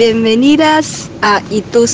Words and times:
bienvenidas 0.00 1.10
a 1.20 1.42
Itu. 1.50 1.84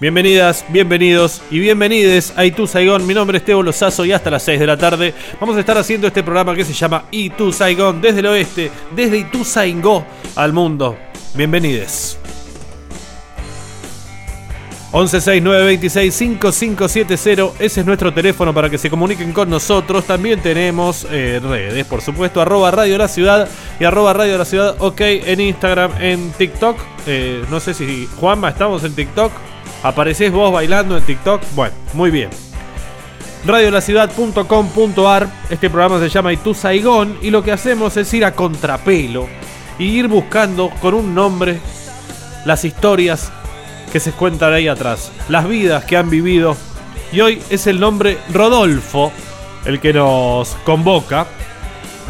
Bienvenidas, 0.00 0.64
bienvenidos 0.70 1.40
y 1.52 1.60
bienvenides 1.60 2.32
a 2.36 2.44
Itu 2.44 2.66
Saigon. 2.66 3.06
Mi 3.06 3.14
nombre 3.14 3.38
es 3.38 3.44
Teo 3.44 3.62
Lozazo 3.62 4.04
y 4.04 4.10
hasta 4.10 4.28
las 4.28 4.42
6 4.42 4.58
de 4.58 4.66
la 4.66 4.76
tarde 4.76 5.14
vamos 5.40 5.56
a 5.56 5.60
estar 5.60 5.78
haciendo 5.78 6.08
este 6.08 6.24
programa 6.24 6.56
que 6.56 6.64
se 6.64 6.72
llama 6.72 7.04
Itu 7.12 7.52
Saigon 7.52 8.00
desde 8.00 8.18
el 8.18 8.26
oeste, 8.26 8.72
desde 8.96 9.18
Itu 9.18 9.44
Saingó 9.44 10.04
al 10.34 10.52
mundo. 10.52 10.98
Bienvenides. 11.36 12.18
1169265570, 14.92 17.52
ese 17.58 17.80
es 17.80 17.86
nuestro 17.86 18.12
teléfono 18.12 18.52
para 18.52 18.68
que 18.68 18.76
se 18.76 18.90
comuniquen 18.90 19.32
con 19.32 19.48
nosotros. 19.48 20.04
También 20.04 20.42
tenemos 20.42 21.06
eh, 21.10 21.40
redes, 21.42 21.86
por 21.86 22.02
supuesto, 22.02 22.42
arroba 22.42 22.70
Radio 22.70 22.98
La 22.98 23.08
Ciudad 23.08 23.48
y 23.80 23.84
arroba 23.84 24.12
Radio 24.12 24.36
La 24.36 24.44
Ciudad, 24.44 24.76
ok, 24.78 25.00
en 25.00 25.40
Instagram, 25.40 25.92
en 25.98 26.30
TikTok. 26.32 26.76
Eh, 27.06 27.42
no 27.50 27.58
sé 27.58 27.72
si 27.72 28.06
Juanma, 28.20 28.50
estamos 28.50 28.84
en 28.84 28.94
TikTok. 28.94 29.32
¿Apareces 29.82 30.30
vos 30.30 30.52
bailando 30.52 30.94
en 30.96 31.04
TikTok? 31.04 31.42
Bueno, 31.54 31.74
muy 31.94 32.10
bien. 32.10 32.28
Radiolaciudad.com.ar 33.44 35.28
Este 35.50 35.68
programa 35.68 35.98
se 35.98 36.08
llama 36.08 36.32
Itu 36.32 36.54
Saigón 36.54 37.18
y 37.22 37.30
lo 37.30 37.42
que 37.42 37.50
hacemos 37.50 37.96
es 37.96 38.12
ir 38.14 38.24
a 38.24 38.34
contrapelo 38.34 39.26
y 39.78 39.86
ir 39.86 40.06
buscando 40.06 40.70
con 40.80 40.94
un 40.94 41.14
nombre 41.14 41.58
las 42.44 42.64
historias 42.64 43.32
que 43.92 44.00
se 44.00 44.12
cuentan 44.12 44.54
ahí 44.54 44.68
atrás, 44.68 45.12
las 45.28 45.46
vidas 45.46 45.84
que 45.84 45.96
han 45.96 46.08
vivido. 46.08 46.56
Y 47.12 47.20
hoy 47.20 47.42
es 47.50 47.66
el 47.66 47.78
nombre 47.78 48.18
Rodolfo 48.32 49.12
el 49.64 49.80
que 49.80 49.92
nos 49.92 50.56
convoca. 50.64 51.26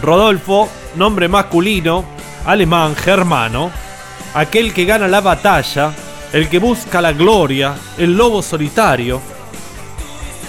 Rodolfo, 0.00 0.68
nombre 0.96 1.28
masculino, 1.28 2.05
alemán, 2.46 2.96
germano, 2.96 3.70
aquel 4.34 4.72
que 4.72 4.84
gana 4.84 5.08
la 5.08 5.20
batalla 5.20 5.92
el 6.32 6.48
que 6.48 6.58
busca 6.58 7.02
la 7.02 7.12
gloria, 7.12 7.74
el 7.98 8.16
lobo 8.16 8.41
solitario, 8.42 9.20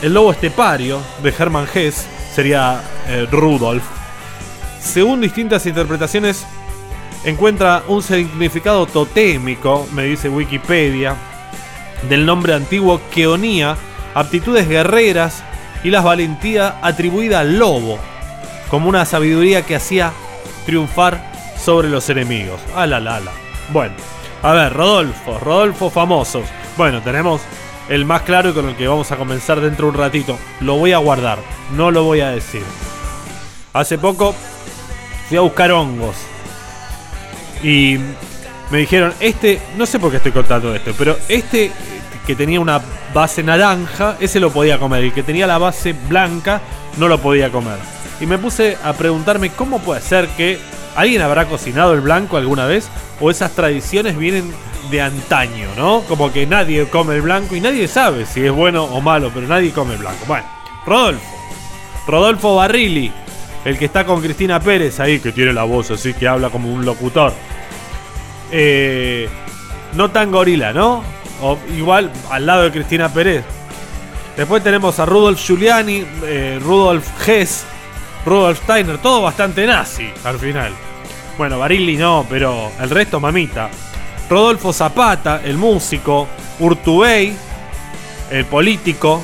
el 0.01 0.13
lobo 0.13 0.31
estepario 0.31 0.99
de 1.21 1.33
Hermann 1.37 1.67
Hesse 1.73 2.05
sería 2.33 2.81
eh, 3.07 3.27
Rudolf. 3.29 3.83
Según 4.79 5.19
distintas 5.19 5.65
interpretaciones, 5.65 6.45
encuentra 7.25 7.83
un 7.87 8.03
significado 8.03 8.85
totémico, 8.85 9.87
me 9.93 10.03
dice 10.03 10.29
Wikipedia, 10.29 11.15
del 12.09 12.25
nombre 12.25 12.53
antiguo 12.53 12.99
que 13.11 13.27
aptitudes 14.13 14.67
guerreras 14.67 15.43
y 15.83 15.89
la 15.89 16.01
valentía 16.01 16.79
atribuida 16.81 17.39
al 17.41 17.57
lobo, 17.57 17.97
como 18.69 18.89
una 18.89 19.05
sabiduría 19.05 19.63
que 19.63 19.75
hacía 19.75 20.11
triunfar 20.65 21.31
sobre 21.57 21.89
los 21.89 22.09
enemigos. 22.09 22.59
Ala, 22.75 22.99
la, 22.99 23.19
la. 23.19 23.31
Bueno, 23.71 23.95
a 24.41 24.51
ver, 24.53 24.73
Rodolfo, 24.73 25.39
Rodolfo 25.39 25.89
famosos. 25.89 26.45
Bueno, 26.77 27.01
tenemos 27.01 27.41
el 27.89 28.05
más 28.05 28.23
claro 28.23 28.49
y 28.49 28.53
con 28.53 28.67
el 28.67 28.75
que 28.75 28.87
vamos 28.87 29.11
a 29.11 29.17
comenzar 29.17 29.61
dentro 29.61 29.87
de 29.87 29.91
un 29.91 29.97
ratito. 29.97 30.37
Lo 30.61 30.75
voy 30.75 30.91
a 30.91 30.97
guardar, 30.97 31.39
no 31.75 31.91
lo 31.91 32.03
voy 32.03 32.21
a 32.21 32.29
decir. 32.31 32.63
Hace 33.73 33.97
poco 33.97 34.35
fui 35.27 35.37
a 35.37 35.41
buscar 35.41 35.71
hongos. 35.71 36.15
Y 37.63 37.97
me 38.69 38.79
dijeron, 38.79 39.13
este, 39.19 39.59
no 39.77 39.85
sé 39.85 39.99
por 39.99 40.11
qué 40.11 40.17
estoy 40.17 40.31
contando 40.31 40.75
esto, 40.75 40.93
pero 40.97 41.17
este 41.27 41.71
que 42.27 42.35
tenía 42.35 42.59
una 42.59 42.81
base 43.13 43.43
naranja, 43.43 44.17
ese 44.19 44.39
lo 44.39 44.51
podía 44.51 44.79
comer. 44.79 45.03
El 45.03 45.13
que 45.13 45.23
tenía 45.23 45.47
la 45.47 45.57
base 45.57 45.93
blanca, 45.93 46.61
no 46.97 47.07
lo 47.07 47.19
podía 47.19 47.51
comer. 47.51 47.77
Y 48.19 48.25
me 48.25 48.37
puse 48.37 48.77
a 48.83 48.93
preguntarme 48.93 49.49
cómo 49.49 49.79
puede 49.79 50.01
ser 50.01 50.27
que 50.29 50.59
alguien 50.95 51.21
habrá 51.21 51.45
cocinado 51.45 51.93
el 51.93 52.01
blanco 52.01 52.37
alguna 52.37 52.65
vez 52.65 52.87
o 53.19 53.31
esas 53.31 53.51
tradiciones 53.51 54.17
vienen 54.17 54.53
de 54.89 55.01
antaño, 55.01 55.67
¿no? 55.77 56.01
Como 56.07 56.31
que 56.31 56.45
nadie 56.45 56.87
come 56.87 57.15
el 57.15 57.21
blanco 57.21 57.55
y 57.55 57.61
nadie 57.61 57.87
sabe 57.87 58.25
si 58.25 58.45
es 58.45 58.51
bueno 58.51 58.83
o 58.85 59.01
malo, 59.01 59.31
pero 59.33 59.47
nadie 59.47 59.71
come 59.71 59.93
el 59.93 59.99
blanco. 59.99 60.25
Bueno, 60.27 60.45
Rodolfo. 60.85 61.25
Rodolfo 62.05 62.55
Barrilli, 62.55 63.11
el 63.65 63.77
que 63.77 63.85
está 63.85 64.05
con 64.05 64.21
Cristina 64.21 64.59
Pérez 64.59 64.99
ahí, 64.99 65.19
que 65.19 65.31
tiene 65.31 65.53
la 65.53 65.63
voz 65.63 65.89
así 65.91 66.13
que 66.13 66.27
habla 66.27 66.49
como 66.49 66.71
un 66.71 66.85
locutor. 66.85 67.33
Eh, 68.55 69.27
no 69.93 70.11
tan 70.11 70.31
gorila, 70.31 70.73
¿no? 70.73 71.03
Igual 71.75 72.11
al 72.29 72.45
lado 72.45 72.63
de 72.63 72.71
Cristina 72.71 73.09
Pérez. 73.11 73.43
Después 74.37 74.63
tenemos 74.63 74.99
a 74.99 75.05
Rudolf 75.05 75.39
Giuliani, 75.39 76.05
eh, 76.23 76.59
Rudolf 76.61 77.27
Hess, 77.27 77.65
Rudolf 78.25 78.61
Steiner, 78.63 78.99
todo 78.99 79.23
bastante 79.23 79.65
nazi 79.65 80.11
al 80.23 80.37
final. 80.37 80.71
Bueno, 81.37 81.57
Barilli 81.57 81.97
no, 81.97 82.27
pero 82.29 82.71
el 82.79 82.89
resto 82.91 83.19
mamita. 83.19 83.69
Rodolfo 84.29 84.71
Zapata, 84.71 85.41
el 85.43 85.57
músico. 85.57 86.27
Urtubey, 86.59 87.35
el 88.29 88.45
político. 88.45 89.21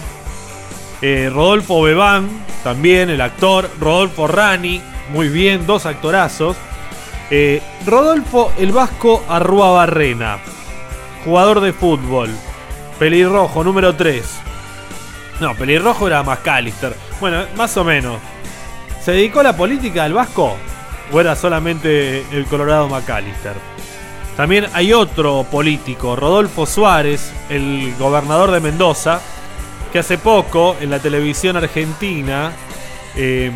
Eh, 1.01 1.29
Rodolfo 1.31 1.83
Bebán, 1.83 2.27
también 2.63 3.11
el 3.11 3.21
actor. 3.21 3.69
Rodolfo 3.79 4.27
Rani, 4.27 4.81
muy 5.13 5.29
bien, 5.29 5.67
dos 5.67 5.85
actorazos. 5.85 6.57
Eh, 7.31 7.61
Rodolfo 7.85 8.51
el 8.57 8.71
Vasco 8.71 9.23
Arrua 9.29 9.71
Barrena, 9.71 10.39
jugador 11.23 11.61
de 11.61 11.73
fútbol. 11.73 12.29
Pelirrojo, 12.97 13.63
número 13.63 13.95
3. 13.95 14.25
No, 15.39 15.55
pelirrojo 15.55 16.07
era 16.07 16.23
McAllister. 16.23 16.95
Bueno, 17.19 17.45
más 17.55 17.77
o 17.77 17.83
menos. 17.83 18.19
¿Se 19.03 19.11
dedicó 19.11 19.41
a 19.41 19.43
la 19.43 19.55
política 19.55 20.03
del 20.03 20.13
Vasco? 20.13 20.57
¿O 21.11 21.19
era 21.19 21.35
solamente 21.35 22.25
el 22.31 22.45
Colorado 22.45 22.89
McAllister? 22.89 23.53
También 24.35 24.65
hay 24.73 24.93
otro 24.93 25.45
político, 25.51 26.15
Rodolfo 26.15 26.65
Suárez, 26.65 27.31
el 27.49 27.93
gobernador 27.99 28.51
de 28.51 28.59
Mendoza, 28.59 29.21
que 29.91 29.99
hace 29.99 30.17
poco 30.17 30.77
en 30.79 30.89
la 30.89 30.99
televisión 30.99 31.57
argentina, 31.57 32.51
em, 33.15 33.53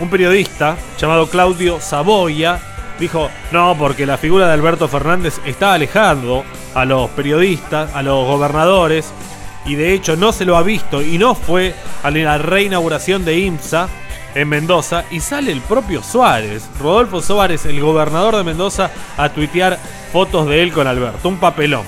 un 0.00 0.08
periodista 0.08 0.76
llamado 0.98 1.28
Claudio 1.28 1.80
Saboya 1.80 2.71
dijo, 3.02 3.30
no, 3.50 3.76
porque 3.76 4.06
la 4.06 4.16
figura 4.16 4.46
de 4.46 4.52
Alberto 4.52 4.86
Fernández 4.86 5.40
está 5.44 5.74
alejando 5.74 6.44
a 6.74 6.84
los 6.84 7.10
periodistas, 7.10 7.94
a 7.94 8.02
los 8.02 8.26
gobernadores, 8.26 9.12
y 9.66 9.74
de 9.74 9.92
hecho 9.92 10.16
no 10.16 10.32
se 10.32 10.44
lo 10.44 10.56
ha 10.56 10.62
visto 10.62 11.02
y 11.02 11.18
no 11.18 11.34
fue 11.34 11.74
a 12.02 12.10
la 12.10 12.38
reinauguración 12.38 13.24
de 13.24 13.38
IMSA 13.40 13.88
en 14.34 14.48
Mendoza 14.48 15.04
y 15.10 15.20
sale 15.20 15.52
el 15.52 15.60
propio 15.60 16.02
Suárez, 16.02 16.68
Rodolfo 16.80 17.20
Suárez, 17.20 17.66
el 17.66 17.80
gobernador 17.80 18.36
de 18.36 18.44
Mendoza, 18.44 18.90
a 19.16 19.28
tuitear 19.28 19.78
fotos 20.12 20.48
de 20.48 20.62
él 20.62 20.72
con 20.72 20.86
Alberto. 20.86 21.28
Un 21.28 21.38
papelón. 21.38 21.84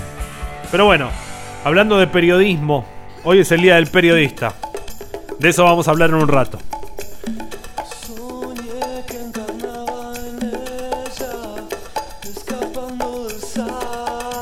Pero 0.71 0.85
bueno, 0.85 1.11
hablando 1.65 1.97
de 1.97 2.09
periodismo, 2.09 2.85
hoy 3.23 3.39
es 3.39 3.53
el 3.53 3.63
día 3.63 3.77
del 3.77 3.87
periodista. 3.87 4.53
De 5.39 5.49
eso 5.49 5.65
vamos 5.65 5.87
a 5.87 5.93
hablar 5.93 6.11
en 6.11 6.17
un 6.17 6.29
rato. 6.29 6.59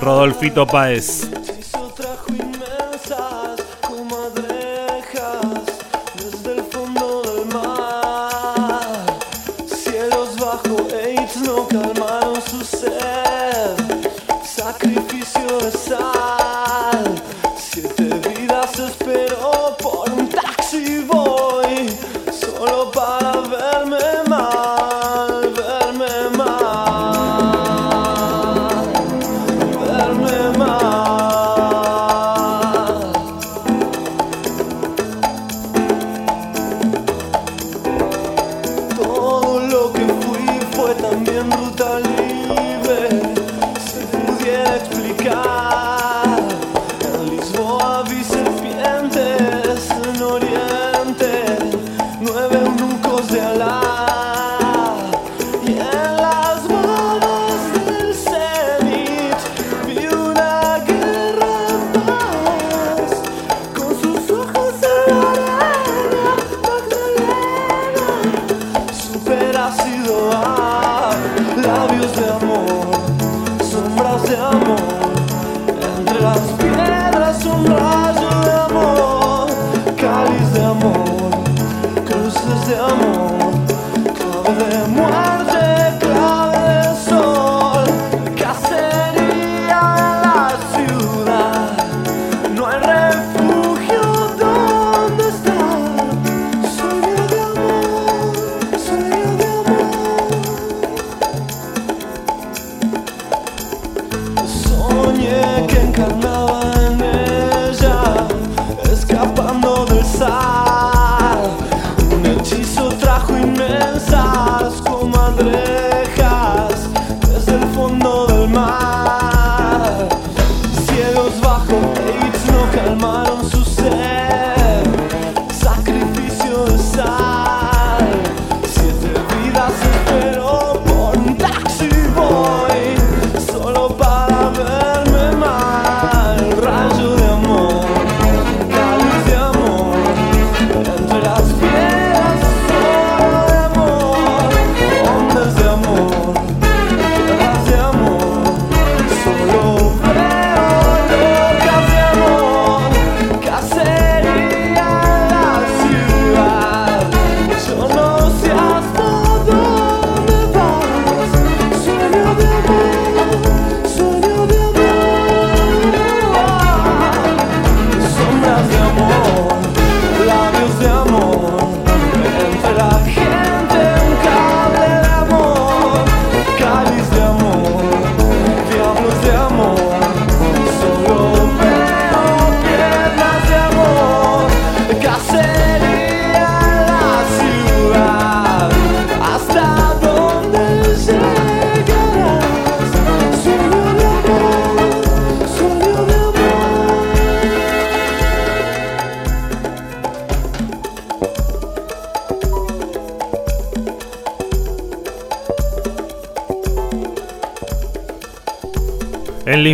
Rodolfito 0.03 0.67
Páez. 0.67 1.42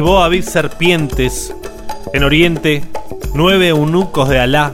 En 0.09 0.15
Lisboa 0.15 0.29
vi 0.31 0.41
serpientes, 0.41 1.55
en 2.15 2.25
Oriente 2.25 2.83
nueve 3.35 3.69
eunucos 3.69 4.31
de 4.31 4.41
Alá, 4.41 4.73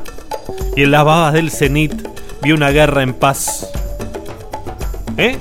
y 0.76 0.84
en 0.84 0.92
las 0.92 1.04
babas 1.04 1.32
del 1.32 1.50
cenit 1.50 1.92
vi 2.40 2.52
una 2.52 2.70
guerra 2.70 3.02
en 3.02 3.14
paz. 3.14 3.68
¿Eh? 5.16 5.36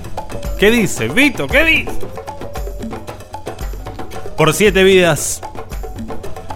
¿Qué 0.57 0.71
dice? 0.71 1.09
Vito, 1.09 1.45
¿qué 1.45 1.63
dice? 1.63 1.91
Por 4.35 4.55
siete 4.55 4.83
vidas, 4.83 5.41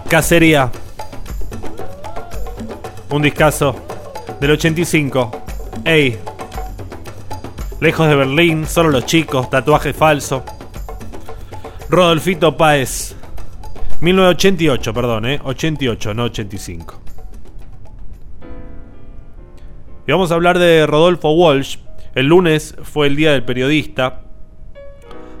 cacería. 0.08 0.72
Un 3.08 3.22
discazo 3.22 3.76
del 4.40 4.50
85. 4.50 5.42
Ey. 5.84 6.18
Lejos 7.78 8.08
de 8.08 8.16
Berlín, 8.16 8.66
solo 8.66 8.88
los 8.88 9.06
chicos, 9.06 9.48
tatuaje 9.48 9.92
falso. 9.92 10.42
Rodolfito 11.88 12.56
Páez. 12.56 13.14
1988, 14.00 14.94
perdón, 14.94 15.26
¿eh? 15.26 15.40
88, 15.42 16.14
no 16.14 16.24
85. 16.24 17.00
Y 20.06 20.12
vamos 20.12 20.30
a 20.30 20.34
hablar 20.34 20.58
de 20.58 20.86
Rodolfo 20.86 21.32
Walsh. 21.32 21.78
El 22.14 22.26
lunes 22.26 22.76
fue 22.82 23.08
el 23.08 23.16
día 23.16 23.32
del 23.32 23.44
periodista. 23.44 24.22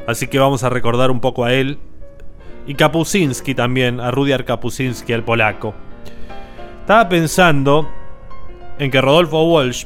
Así 0.08 0.26
que 0.26 0.38
vamos 0.38 0.64
a 0.64 0.70
recordar 0.70 1.10
un 1.10 1.20
poco 1.20 1.44
a 1.44 1.52
él. 1.52 1.78
Y 2.66 2.74
Kapusinski 2.74 3.54
también, 3.54 4.00
a 4.00 4.10
Rudyard 4.10 4.44
Kapusinski, 4.44 5.12
el 5.12 5.22
polaco. 5.22 5.74
Estaba 6.80 7.08
pensando 7.08 7.88
en 8.78 8.90
que 8.90 9.00
Rodolfo 9.00 9.44
Walsh, 9.44 9.84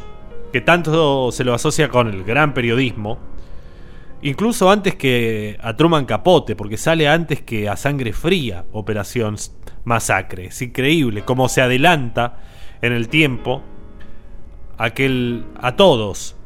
que 0.53 0.63
tanto 0.63 1.31
se 1.31 1.45
lo 1.45 1.55
asocia 1.55 1.89
con 1.89 2.09
el 2.09 2.25
gran 2.25 2.55
periodismo, 2.55 3.19
Incluso 4.23 4.71
antes 4.71 4.95
que 4.95 5.59
a 5.61 5.77
Truman 5.77 6.05
Capote, 6.05 6.55
porque 6.55 6.77
sale 6.77 7.09
antes 7.09 7.43
que 7.43 7.69
a 7.69 7.77
Sangre 7.77 8.13
Fría, 8.13 8.65
Operación 8.73 9.37
Masacre. 9.85 10.47
Es 10.47 10.63
increíble 10.63 11.23
cómo 11.23 11.49
se 11.49 11.61
adelanta 11.61 12.39
en 12.83 12.93
el 12.93 13.09
tiempo 13.09 13.63
aquel, 14.79 15.45
a 15.61 15.75
todos. 15.75 16.37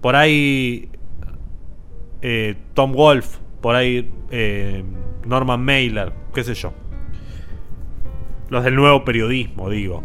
Por 0.00 0.16
ahí 0.16 0.88
eh, 2.22 2.56
Tom 2.72 2.92
Wolf, 2.92 3.36
por 3.60 3.74
ahí 3.76 4.10
eh, 4.30 4.82
Norman 5.26 5.62
Mailer, 5.62 6.14
qué 6.32 6.42
sé 6.42 6.54
yo. 6.54 6.72
Los 8.48 8.64
del 8.64 8.76
nuevo 8.76 9.04
periodismo, 9.04 9.68
digo. 9.68 10.02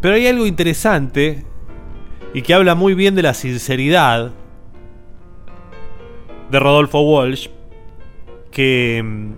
Pero 0.00 0.14
hay 0.14 0.28
algo 0.28 0.46
interesante 0.46 1.47
y 2.34 2.42
que 2.42 2.54
habla 2.54 2.74
muy 2.74 2.94
bien 2.94 3.14
de 3.14 3.22
la 3.22 3.34
sinceridad 3.34 4.32
de 6.50 6.60
Rodolfo 6.60 7.00
Walsh, 7.00 7.48
que 8.50 9.02
mm, 9.04 9.32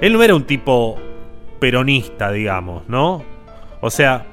él 0.00 0.12
no 0.12 0.22
era 0.22 0.34
un 0.34 0.44
tipo 0.44 0.96
peronista, 1.58 2.30
digamos, 2.30 2.88
¿no? 2.88 3.24
O 3.80 3.90
sea, 3.90 4.26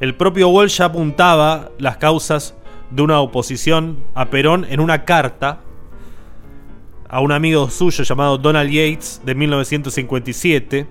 el 0.00 0.14
propio 0.14 0.48
Walsh 0.48 0.82
apuntaba 0.82 1.70
las 1.78 1.96
causas 1.96 2.54
de 2.90 3.02
una 3.02 3.20
oposición 3.20 4.04
a 4.14 4.26
Perón 4.26 4.66
en 4.68 4.80
una 4.80 5.04
carta 5.04 5.60
a 7.08 7.20
un 7.20 7.30
amigo 7.30 7.68
suyo 7.70 8.04
llamado 8.04 8.38
Donald 8.38 8.70
Yates 8.70 9.20
de 9.24 9.34
1957 9.34 10.86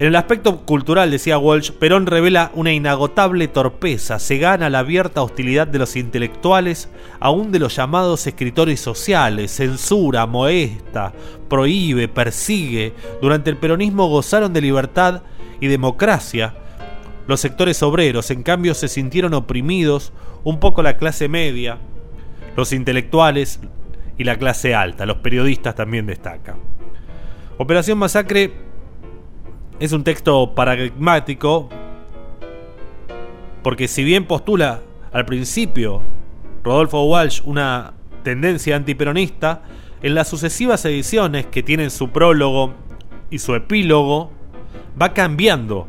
en 0.00 0.06
el 0.06 0.14
aspecto 0.14 0.58
cultural, 0.58 1.10
decía 1.10 1.38
Walsh, 1.38 1.72
Perón 1.72 2.06
revela 2.06 2.52
una 2.54 2.72
inagotable 2.72 3.48
torpeza, 3.48 4.20
se 4.20 4.38
gana 4.38 4.70
la 4.70 4.78
abierta 4.78 5.22
hostilidad 5.22 5.66
de 5.66 5.80
los 5.80 5.96
intelectuales, 5.96 6.88
aún 7.18 7.50
de 7.50 7.58
los 7.58 7.74
llamados 7.74 8.24
escritores 8.28 8.78
sociales, 8.78 9.50
censura, 9.50 10.24
molesta, 10.26 11.12
prohíbe, 11.48 12.06
persigue. 12.06 12.92
Durante 13.20 13.50
el 13.50 13.56
peronismo 13.56 14.06
gozaron 14.06 14.52
de 14.52 14.60
libertad 14.60 15.22
y 15.60 15.66
democracia. 15.66 16.54
Los 17.26 17.40
sectores 17.40 17.82
obreros, 17.82 18.30
en 18.30 18.44
cambio, 18.44 18.74
se 18.74 18.86
sintieron 18.86 19.34
oprimidos, 19.34 20.12
un 20.44 20.60
poco 20.60 20.80
la 20.80 20.96
clase 20.96 21.28
media, 21.28 21.78
los 22.56 22.72
intelectuales 22.72 23.58
y 24.16 24.22
la 24.22 24.36
clase 24.36 24.76
alta, 24.76 25.06
los 25.06 25.16
periodistas 25.16 25.74
también 25.74 26.06
destacan. 26.06 26.56
Operación 27.58 27.98
Masacre 27.98 28.67
es 29.80 29.92
un 29.92 30.04
texto 30.04 30.54
paradigmático 30.54 31.68
porque 33.62 33.88
si 33.88 34.04
bien 34.04 34.24
postula 34.24 34.82
al 35.12 35.24
principio 35.24 36.02
Rodolfo 36.64 37.04
Walsh 37.04 37.42
una 37.44 37.94
tendencia 38.22 38.76
antiperonista, 38.76 39.62
en 40.02 40.14
las 40.14 40.28
sucesivas 40.28 40.84
ediciones 40.84 41.46
que 41.46 41.62
tienen 41.62 41.90
su 41.90 42.10
prólogo 42.10 42.74
y 43.30 43.38
su 43.38 43.54
epílogo 43.54 44.30
va 45.00 45.12
cambiando. 45.12 45.86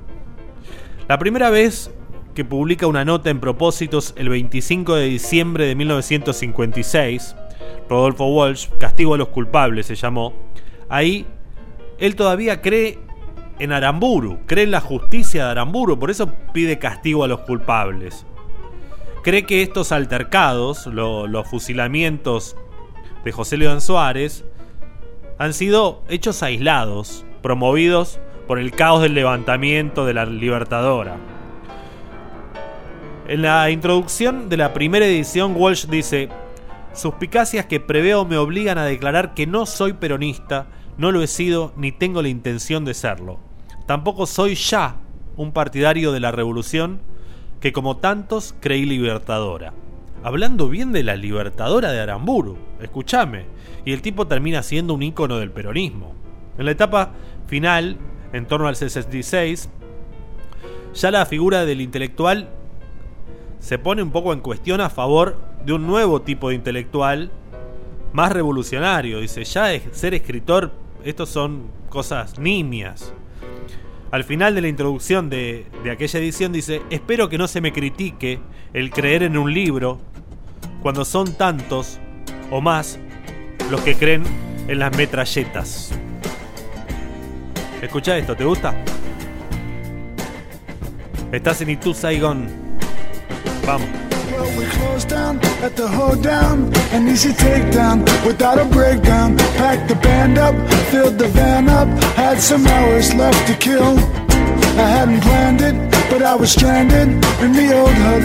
La 1.08 1.17
primera 1.19 1.50
vez 1.50 1.91
que 2.34 2.46
publica 2.46 2.88
una 2.88 3.03
nota 3.05 3.29
en 3.29 3.39
propósitos 3.39 4.13
el 4.17 4.29
25 4.29 4.96
de 4.96 5.05
diciembre 5.05 5.65
de 5.65 5.75
1956, 5.75 7.36
Rodolfo 7.89 8.27
Walsh, 8.27 8.67
Castigo 8.79 9.15
a 9.15 9.17
los 9.17 9.29
culpables 9.29 9.88
se 9.88 9.96
llamó, 9.96 10.34
ahí 10.88 11.25
él 11.98 12.15
todavía 12.15 12.62
cree 12.62 13.00
en 13.60 13.74
Aramburu, 13.74 14.39
cree 14.46 14.63
en 14.63 14.72
la 14.72 14.82
justicia 14.82 15.46
de 15.46 15.51
Aramburu, 15.51 16.00
por 16.00 16.10
eso 16.10 16.32
pide 16.54 16.80
castigo 16.80 17.24
a 17.24 17.28
los 17.28 17.42
culpables. 17.42 18.25
Cree 19.22 19.46
que 19.46 19.62
estos 19.62 19.92
altercados, 19.92 20.88
los 20.88 21.48
fusilamientos 21.48 22.56
de 23.24 23.32
José 23.32 23.58
León 23.58 23.82
Suárez, 23.82 24.46
han 25.38 25.54
sido 25.54 26.04
hechos 26.10 26.42
aislados, 26.42 27.25
promovidos 27.42 28.20
por 28.48 28.60
el 28.60 28.72
caos 28.72 29.01
del 29.01 29.13
levantamiento 29.13 30.06
de 30.06 30.13
la 30.13 30.25
Libertadora. 30.25 31.18
En 33.28 33.42
la 33.42 33.70
introducción 33.70 34.50
de 34.50 34.58
la 34.58 34.74
primera 34.74 35.06
edición, 35.06 35.54
Walsh 35.56 35.86
dice, 35.86 36.30
Suspicacias 36.94 37.66
que 37.68 37.80
preveo 37.80 38.25
me 38.25 38.38
obligan 38.38 38.78
a 38.78 38.86
declarar 38.86 39.34
que 39.34 39.46
no 39.46 39.66
soy 39.66 39.94
peronista, 39.94 40.68
no 40.98 41.12
lo 41.12 41.22
he 41.22 41.28
sido 41.28 41.74
ni 41.78 41.92
tengo 41.92 42.22
la 42.22 42.30
intención 42.30 42.86
de 42.86 42.94
serlo. 42.94 43.49
Tampoco 43.89 44.27
soy 44.27 44.53
ya 44.53 44.98
un 45.36 45.51
partidario 45.51 46.12
de 46.12 46.19
la 46.19 46.31
revolución 46.31 47.00
que 47.60 47.74
como 47.74 47.98
tantos 47.98 48.53
creí 48.60 48.86
libertadora. 48.86 49.74
Hablando 50.22 50.69
bien 50.69 50.91
de 50.91 51.01
la 51.01 51.15
libertadora 51.15 51.91
de 51.91 52.00
Aramburu, 52.00 52.55
escúchame, 52.79 53.48
y 53.86 53.93
el 53.93 54.03
tipo 54.03 54.27
termina 54.27 54.62
siendo 54.62 54.93
un 54.93 55.01
ícono 55.01 55.39
del 55.39 55.50
peronismo. 55.50 56.13
En 56.60 56.65
la 56.65 56.72
etapa 56.72 57.13
final, 57.48 57.98
en 58.31 58.46
torno 58.46 58.67
al 58.67 58.75
66, 58.75 59.72
ya 60.93 61.10
la 61.10 61.25
figura 61.25 61.65
del 61.65 61.81
intelectual 61.81 62.48
se 63.58 63.79
pone 63.79 64.03
un 64.03 64.12
poco 64.12 64.34
en 64.34 64.41
cuestión 64.41 64.81
a 64.81 64.91
favor 64.91 65.41
de 65.65 65.74
un 65.74 65.88
nuevo 65.88 66.22
tipo 66.22 66.50
de 66.50 66.55
intelectual 66.55 67.31
más 68.13 68.31
revolucionario. 68.34 69.19
Dice, 69.19 69.43
ya 69.46 69.72
ser 69.93 70.13
escritor, 70.13 70.74
estos 71.03 71.29
son 71.29 71.72
cosas 71.89 72.38
nimias. 72.38 73.15
Al 74.12 74.24
final 74.24 74.56
de 74.56 74.62
la 74.62 74.68
introducción 74.68 75.30
de, 75.30 75.68
aquella 75.92 76.20
edición 76.20 76.51
dice, 76.51 76.82
espero 76.89 77.30
que 77.30 77.38
no 77.38 77.48
se 77.48 77.62
me 77.62 77.72
critique 77.72 78.39
el 78.74 78.89
creer 78.89 79.22
en 79.22 79.38
un 79.38 79.54
libro 79.54 80.00
cuando 80.82 81.06
son 81.06 81.34
tantos 81.34 82.00
o 82.50 82.60
más 82.60 83.00
los 83.70 83.82
que 83.82 83.96
creen 83.96 84.24
en 84.68 84.80
las 84.80 84.96
metralletas. 84.98 85.92
Escucha 87.84 88.18
esto, 88.18 88.36
¿te 88.36 88.46
gusta? 88.46 88.74
Estás 91.32 91.62
en 91.62 91.70
Itu 91.70 91.94
Saigon. 91.94 92.48
Vamos. 93.66 94.09
We 94.58 94.65
closed 94.65 95.10
down 95.10 95.39
at 95.62 95.75
the 95.75 95.88
hoedown, 95.88 96.74
an 96.91 97.08
easy 97.08 97.31
takedown 97.31 97.98
without 98.25 98.58
a 98.58 98.65
breakdown. 98.65 99.38
Packed 99.60 99.88
the 99.89 99.96
band 99.96 100.38
up, 100.38 100.55
filled 100.91 101.17
the 101.17 101.27
van 101.27 101.67
up, 101.67 101.88
had 102.15 102.39
some 102.39 102.65
hours 102.65 103.13
left 103.13 103.48
to 103.48 103.55
kill. 103.55 103.98
I 104.79 104.88
hadn't 104.98 105.22
planned 105.22 105.62
it, 105.62 105.75
but 106.10 106.22
I 106.24 106.36
was 106.36 106.51
stranded 106.51 107.10
in 107.43 107.51
the 107.51 107.67
old 107.77 107.98
hub. 108.05 108.24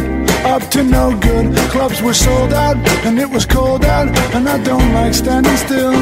Up 0.55 0.71
to 0.73 0.85
no 0.85 1.19
good, 1.19 1.57
clubs 1.71 2.01
were 2.03 2.15
sold 2.15 2.53
out, 2.53 2.77
and 3.07 3.19
it 3.19 3.29
was 3.29 3.45
cold 3.47 3.85
out, 3.85 4.09
and 4.35 4.49
I 4.49 4.59
don't 4.63 4.93
like 4.93 5.15
standing 5.15 5.57
still. 5.57 5.95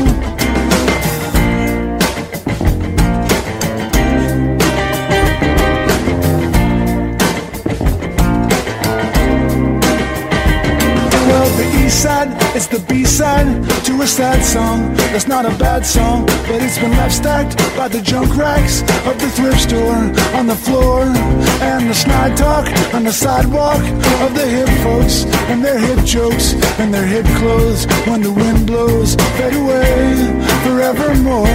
A 14.02 14.06
sad 14.06 14.42
song. 14.42 14.92
That's 15.12 15.28
not 15.28 15.46
a 15.46 15.54
bad 15.58 15.86
song, 15.86 16.26
but 16.26 16.60
it's 16.60 16.76
been 16.76 16.90
left 16.90 17.14
stacked 17.14 17.56
by 17.76 17.86
the 17.86 18.00
junk 18.02 18.36
racks 18.36 18.80
of 19.06 19.16
the 19.20 19.30
thrift 19.30 19.60
store 19.60 20.02
on 20.38 20.48
the 20.48 20.56
floor, 20.56 21.02
and 21.02 21.88
the 21.88 21.94
snide 21.94 22.36
talk 22.36 22.66
on 22.94 23.04
the 23.04 23.12
sidewalk 23.12 23.80
of 24.24 24.34
the 24.34 24.46
hip 24.56 24.68
folks 24.82 25.24
and 25.50 25.64
their 25.64 25.78
hip 25.78 26.04
jokes 26.04 26.54
and 26.80 26.92
their 26.92 27.06
hip 27.06 27.26
clothes 27.38 27.86
when 28.06 28.22
the 28.22 28.32
wind 28.32 28.66
blows 28.66 29.14
fade 29.38 29.54
away 29.54 30.16
forevermore. 30.64 31.46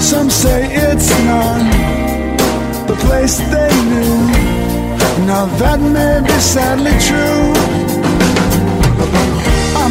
Some 0.00 0.28
say 0.28 0.66
it's 0.90 1.10
not 1.24 1.62
the 2.88 2.96
place 3.06 3.38
they 3.54 3.74
knew. 3.90 5.26
Now 5.26 5.46
that 5.62 5.78
may 5.80 6.20
be 6.26 6.38
sadly 6.40 6.96
true. 7.06 7.83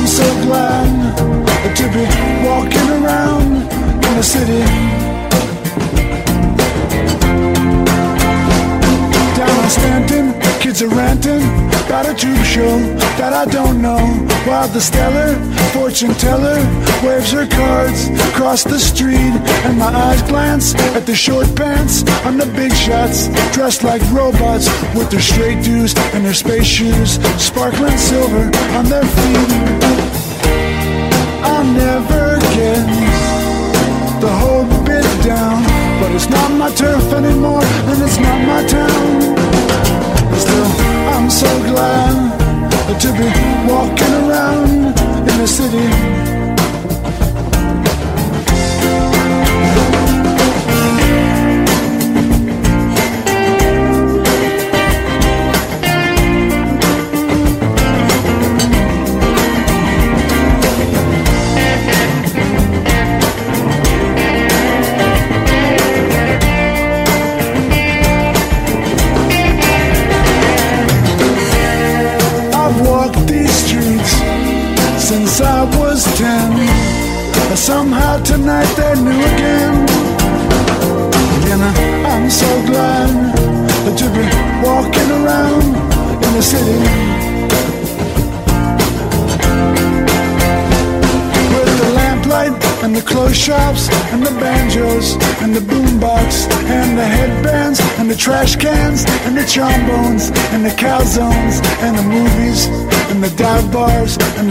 I'm 0.04 0.10
so 0.10 0.34
glad 0.44 1.76
to 1.78 1.84
be 1.94 2.04
walking 2.46 2.90
around 2.90 3.54
in 4.04 4.18
the 4.18 4.22
city. 4.22 4.60
Down 9.38 9.60
on 9.64 9.70
Stanton, 9.70 10.43
kids 10.74 10.82
are 10.82 10.96
ranting 10.96 11.44
about 11.86 12.10
a 12.10 12.16
tube 12.16 12.44
show 12.44 12.80
that 13.20 13.32
I 13.32 13.46
don't 13.46 13.80
know. 13.80 14.00
While 14.50 14.68
the 14.70 14.82
stellar 14.82 15.36
fortune 15.72 16.14
teller 16.16 16.58
waves 17.06 17.32
her 17.32 17.46
cards 17.46 18.10
across 18.32 18.64
the 18.64 18.80
street, 18.80 19.34
and 19.66 19.78
my 19.78 19.94
eyes 19.94 20.22
glance 20.24 20.74
at 20.98 21.06
the 21.06 21.16
short 21.16 21.46
pants 21.56 22.02
on 22.26 22.38
the 22.38 22.48
big 22.58 22.74
shots, 22.74 23.28
dressed 23.54 23.84
like 23.84 24.02
robots 24.12 24.68
with 24.96 25.12
their 25.12 25.22
straight 25.22 25.64
dues 25.64 25.94
and 26.14 26.26
their 26.26 26.34
space 26.34 26.66
shoes, 26.66 27.22
sparkling 27.38 27.98
silver 27.98 28.46
on 28.78 28.86
their 28.86 29.06
feet. 29.06 29.50
I'll 31.46 31.70
never 31.86 32.40
get 32.58 32.84
the 34.22 34.34
whole 34.42 34.66
bit 34.86 35.06
down, 35.24 35.62
but 36.02 36.12
it's 36.14 36.30
not 36.30 36.50
my 36.52 36.72
turf 36.72 37.14
anymore, 37.14 37.64
and 37.64 38.02
it's 38.02 38.18
not 38.18 38.40
my 38.48 38.66
town. 38.66 40.13
Still, 40.44 40.72
I'm 41.16 41.30
so 41.30 41.48
glad 41.64 43.00
to 43.00 43.10
be 43.14 43.30
walking 43.72 44.14
around 44.28 44.88
in 45.30 45.38
the 45.40 45.48
city. 45.48 46.33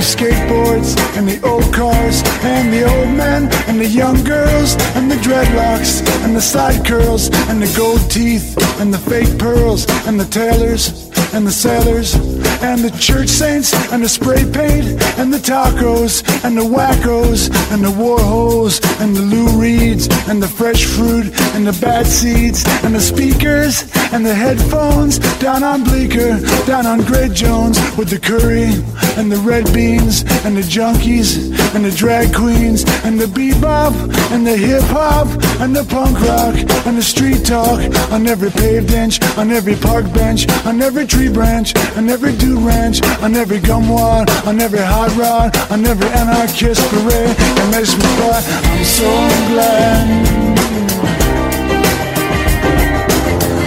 The 0.02 0.24
skateboards 0.24 0.96
and 1.16 1.28
the 1.28 1.40
old 1.46 1.72
cars 1.72 2.22
and 2.42 2.72
the 2.72 2.82
old 2.82 3.08
men 3.16 3.48
and 3.68 3.78
the 3.78 3.86
young 3.86 4.16
girls 4.24 4.74
and 4.96 5.08
the 5.08 5.14
dreadlocks 5.16 6.02
and 6.24 6.34
the 6.34 6.40
side 6.40 6.84
curls 6.84 7.30
and 7.48 7.62
the 7.62 7.72
gold 7.76 8.10
teeth 8.10 8.56
and 8.80 8.92
the 8.92 8.98
fake 8.98 9.38
pearls 9.38 9.86
and 10.08 10.18
the 10.18 10.24
tailors 10.24 11.08
and 11.34 11.46
the 11.46 11.52
sailors 11.52 12.14
and 12.62 12.80
the 12.82 12.90
church 12.98 13.28
saints 13.28 13.72
and 13.92 14.02
the 14.02 14.08
spray 14.08 14.42
paint 14.52 14.86
and 15.18 15.32
the 15.32 15.38
tacos 15.38 16.22
and 16.44 16.56
the 16.56 16.64
wackos 16.76 17.48
and 17.72 17.84
the 17.84 17.94
warhols 18.02 18.82
and 19.00 19.14
the 19.14 19.22
Lou 19.22 19.46
Reeds 19.60 20.08
and 20.28 20.42
the 20.42 20.48
fresh 20.48 20.84
fruit 20.84 21.26
and 21.54 21.64
the 21.64 21.78
bad 21.80 22.06
seeds 22.06 22.64
and 22.82 22.94
the 22.94 23.00
speakers 23.00 23.82
and 24.12 24.26
the 24.26 24.34
headphones 24.34 25.18
down 25.38 25.62
on 25.62 25.84
Bleecker, 25.84 26.40
down 26.66 26.86
on 26.86 27.00
Great 27.02 27.32
Jones 27.32 27.78
with 27.96 28.10
the 28.10 28.18
curry 28.18 28.72
and 29.16 29.30
the 29.30 29.36
red 29.38 29.64
beans 29.72 30.22
and 30.44 30.56
the 30.56 30.62
junkies 30.62 31.52
and 31.74 31.84
the 31.84 31.90
drag 31.90 32.34
queens 32.34 32.84
and 33.04 33.18
the 33.18 33.26
bebop 33.26 33.92
and 34.32 34.46
the 34.46 34.56
hip 34.56 34.82
hop 34.84 35.26
and 35.60 35.74
the 35.74 35.84
punk 35.84 36.18
rock 36.20 36.54
and 36.86 36.96
the 36.96 37.02
street 37.02 37.44
talk 37.44 37.80
on 38.12 38.26
every 38.26 38.50
paved 38.50 38.92
inch, 38.92 39.22
on 39.36 39.50
every 39.50 39.76
park 39.76 40.10
bench, 40.12 40.48
on 40.66 40.80
every 40.80 41.06
tree 41.06 41.28
branch, 41.28 41.74
on 41.96 42.08
every 42.08 42.34
dude 42.36 42.62
ranch, 42.62 43.02
on 43.22 43.34
every 43.34 43.60
gum 43.60 43.88
wad, 43.88 44.28
on 44.46 44.60
every 44.60 44.80
hot 44.80 45.14
rod, 45.16 45.56
on 45.70 45.84
every 45.84 46.08
anarchist 46.08 46.82
parade. 46.90 47.36
And 47.38 47.70
makes 47.70 47.94
me 47.94 48.04
cry. 48.16 48.42
I'm 48.64 48.84
so 48.84 49.10
glad. 49.48 50.06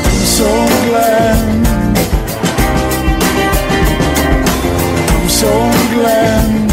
I'm 0.08 0.26
so 0.26 0.50
glad. 0.90 1.65
old 5.46 6.04
land. 6.04 6.65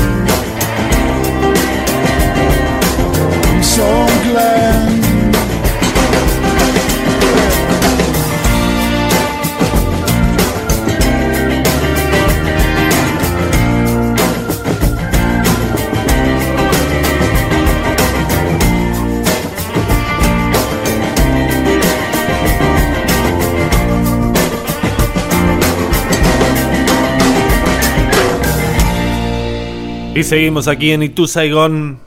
Y 30.23 30.25
seguimos 30.25 30.69
aquí 30.69 30.93
en 30.93 31.03
Itu 31.03 31.27
Saigon. 31.27 31.99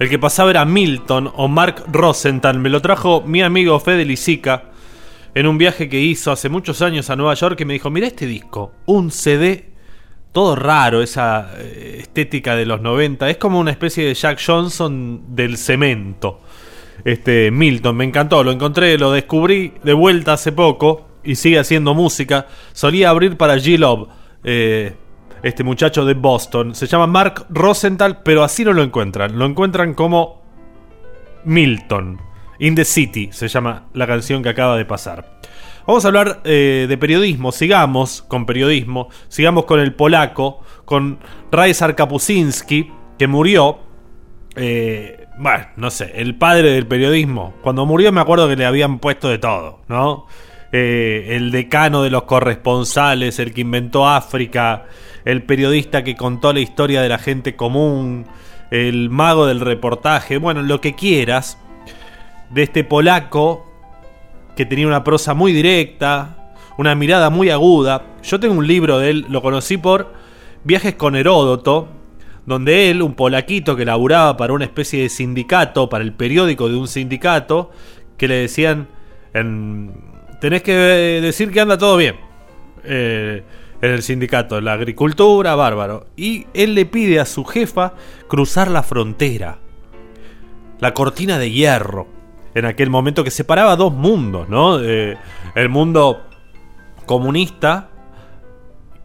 El 0.00 0.08
que 0.08 0.18
pasaba 0.18 0.50
era 0.50 0.64
Milton 0.64 1.30
o 1.36 1.46
Mark 1.46 1.84
Rosenthal. 1.86 2.58
Me 2.58 2.68
lo 2.68 2.82
trajo 2.82 3.22
mi 3.24 3.42
amigo 3.42 3.78
Fede 3.78 4.04
Lisica 4.04 4.72
en 5.36 5.46
un 5.46 5.56
viaje 5.56 5.88
que 5.88 6.00
hizo 6.00 6.32
hace 6.32 6.48
muchos 6.48 6.82
años 6.82 7.10
a 7.10 7.14
Nueva 7.14 7.34
York 7.34 7.60
y 7.60 7.64
me 7.64 7.74
dijo, 7.74 7.90
mira 7.90 8.08
este 8.08 8.26
disco, 8.26 8.72
un 8.86 9.12
CD, 9.12 9.70
todo 10.32 10.56
raro, 10.56 11.00
esa 11.00 11.52
eh, 11.56 11.98
estética 12.00 12.56
de 12.56 12.66
los 12.66 12.80
90. 12.80 13.30
Es 13.30 13.36
como 13.36 13.60
una 13.60 13.70
especie 13.70 14.04
de 14.04 14.14
Jack 14.14 14.40
Johnson 14.44 15.36
del 15.36 15.56
cemento. 15.56 16.40
Este 17.04 17.52
Milton, 17.52 17.96
me 17.96 18.04
encantó, 18.04 18.42
lo 18.42 18.50
encontré, 18.50 18.98
lo 18.98 19.12
descubrí 19.12 19.74
de 19.84 19.92
vuelta 19.92 20.32
hace 20.32 20.50
poco 20.50 21.06
y 21.22 21.36
sigue 21.36 21.60
haciendo 21.60 21.94
música. 21.94 22.48
Solía 22.72 23.10
abrir 23.10 23.36
para 23.36 23.54
G-Love. 23.58 24.08
Eh, 24.42 24.94
este 25.44 25.62
muchacho 25.62 26.06
de 26.06 26.14
Boston. 26.14 26.74
Se 26.74 26.86
llama 26.86 27.06
Mark 27.06 27.46
Rosenthal, 27.50 28.22
pero 28.22 28.42
así 28.42 28.64
no 28.64 28.72
lo 28.72 28.82
encuentran. 28.82 29.38
Lo 29.38 29.44
encuentran 29.44 29.92
como 29.92 30.42
Milton. 31.44 32.18
In 32.60 32.74
the 32.74 32.84
City 32.84 33.28
se 33.30 33.48
llama 33.48 33.84
la 33.92 34.06
canción 34.06 34.42
que 34.42 34.48
acaba 34.48 34.76
de 34.78 34.86
pasar. 34.86 35.38
Vamos 35.86 36.02
a 36.04 36.08
hablar 36.08 36.40
eh, 36.44 36.86
de 36.88 36.96
periodismo. 36.96 37.52
Sigamos 37.52 38.22
con 38.22 38.46
periodismo. 38.46 39.10
Sigamos 39.28 39.66
con 39.66 39.80
el 39.80 39.94
polaco, 39.94 40.60
con 40.86 41.18
Raisar 41.52 41.94
Kapusinski, 41.94 42.90
que 43.18 43.26
murió. 43.26 43.80
Eh, 44.56 45.26
bueno, 45.36 45.66
no 45.76 45.90
sé, 45.90 46.12
el 46.14 46.36
padre 46.36 46.70
del 46.70 46.86
periodismo. 46.86 47.52
Cuando 47.62 47.84
murió 47.84 48.12
me 48.12 48.22
acuerdo 48.22 48.48
que 48.48 48.56
le 48.56 48.64
habían 48.64 48.98
puesto 48.98 49.28
de 49.28 49.36
todo, 49.36 49.82
¿no? 49.88 50.26
Eh, 50.72 51.36
el 51.36 51.50
decano 51.50 52.02
de 52.02 52.08
los 52.08 52.22
corresponsales, 52.22 53.38
el 53.38 53.52
que 53.52 53.60
inventó 53.60 54.08
África, 54.08 54.86
el 55.24 55.42
periodista 55.42 56.04
que 56.04 56.16
contó 56.16 56.52
la 56.52 56.60
historia 56.60 57.02
de 57.02 57.08
la 57.08 57.18
gente 57.18 57.56
común, 57.56 58.26
el 58.70 59.10
mago 59.10 59.46
del 59.46 59.60
reportaje, 59.60 60.38
bueno, 60.38 60.62
lo 60.62 60.80
que 60.80 60.94
quieras, 60.94 61.58
de 62.50 62.62
este 62.62 62.84
polaco 62.84 63.66
que 64.56 64.66
tenía 64.66 64.86
una 64.86 65.04
prosa 65.04 65.34
muy 65.34 65.52
directa, 65.52 66.54
una 66.78 66.94
mirada 66.94 67.30
muy 67.30 67.50
aguda. 67.50 68.02
Yo 68.22 68.38
tengo 68.40 68.54
un 68.54 68.66
libro 68.66 68.98
de 68.98 69.10
él, 69.10 69.26
lo 69.28 69.42
conocí 69.42 69.76
por 69.76 70.12
Viajes 70.64 70.94
con 70.94 71.16
Heródoto, 71.16 71.88
donde 72.46 72.90
él, 72.90 73.02
un 73.02 73.14
polaquito 73.14 73.74
que 73.76 73.84
laburaba 73.84 74.36
para 74.36 74.52
una 74.52 74.64
especie 74.64 75.02
de 75.02 75.08
sindicato, 75.08 75.88
para 75.88 76.04
el 76.04 76.12
periódico 76.12 76.68
de 76.68 76.76
un 76.76 76.88
sindicato, 76.88 77.70
que 78.16 78.28
le 78.28 78.34
decían, 78.36 78.88
tenés 79.32 80.62
que 80.62 80.72
decir 80.72 81.50
que 81.50 81.60
anda 81.60 81.78
todo 81.78 81.96
bien. 81.96 82.16
Eh, 82.84 83.42
en 83.84 83.92
el 83.92 84.02
sindicato, 84.02 84.60
la 84.62 84.72
agricultura, 84.72 85.54
bárbaro. 85.54 86.06
Y 86.16 86.46
él 86.54 86.74
le 86.74 86.86
pide 86.86 87.20
a 87.20 87.26
su 87.26 87.44
jefa 87.44 87.92
cruzar 88.28 88.70
la 88.70 88.82
frontera, 88.82 89.58
la 90.80 90.94
cortina 90.94 91.38
de 91.38 91.50
hierro, 91.50 92.08
en 92.54 92.64
aquel 92.64 92.88
momento 92.88 93.24
que 93.24 93.30
separaba 93.30 93.76
dos 93.76 93.92
mundos, 93.92 94.48
¿no? 94.48 94.80
Eh, 94.80 95.18
el 95.54 95.68
mundo 95.68 96.22
comunista 97.04 97.90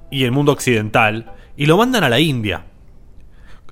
y 0.09 0.23
el 0.23 0.31
mundo 0.31 0.53
occidental, 0.53 1.33
y 1.57 1.65
lo 1.65 1.75
mandan 1.77 2.05
a 2.05 2.09
la 2.09 2.21
India. 2.21 2.65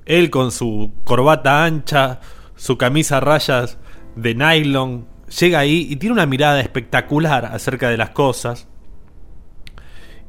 Él 0.05 0.29
con 0.29 0.51
su 0.51 0.91
corbata 1.05 1.63
ancha, 1.63 2.19
su 2.57 2.77
camisa 2.77 3.17
a 3.17 3.21
rayas 3.21 3.77
de 4.17 4.35
nylon, 4.35 5.07
llega 5.39 5.59
ahí 5.59 5.87
y 5.89 5.95
tiene 5.95 6.13
una 6.13 6.25
mirada 6.25 6.59
espectacular 6.59 7.45
acerca 7.45 7.89
de 7.89 7.97
las 7.97 8.09
cosas 8.09 8.67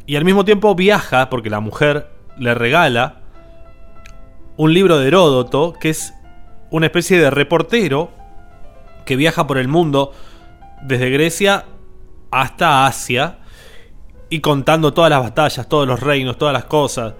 y 0.08 0.16
al 0.16 0.24
mismo 0.24 0.46
tiempo 0.46 0.74
viaja, 0.74 1.28
porque 1.28 1.50
la 1.50 1.60
mujer 1.60 2.08
le 2.38 2.54
regala 2.54 3.16
un 4.56 4.72
libro 4.72 4.98
de 4.98 5.06
Heródoto, 5.06 5.74
que 5.78 5.90
es 5.90 6.14
una 6.70 6.86
especie 6.86 7.18
de 7.20 7.28
reportero 7.28 8.10
que 9.04 9.16
viaja 9.16 9.46
por 9.46 9.58
el 9.58 9.68
mundo 9.68 10.12
desde 10.80 11.10
Grecia 11.10 11.66
hasta 12.30 12.86
Asia 12.86 13.40
y 14.30 14.40
contando 14.40 14.94
todas 14.94 15.10
las 15.10 15.20
batallas, 15.20 15.68
todos 15.68 15.86
los 15.86 16.00
reinos, 16.00 16.38
todas 16.38 16.54
las 16.54 16.64
cosas, 16.64 17.12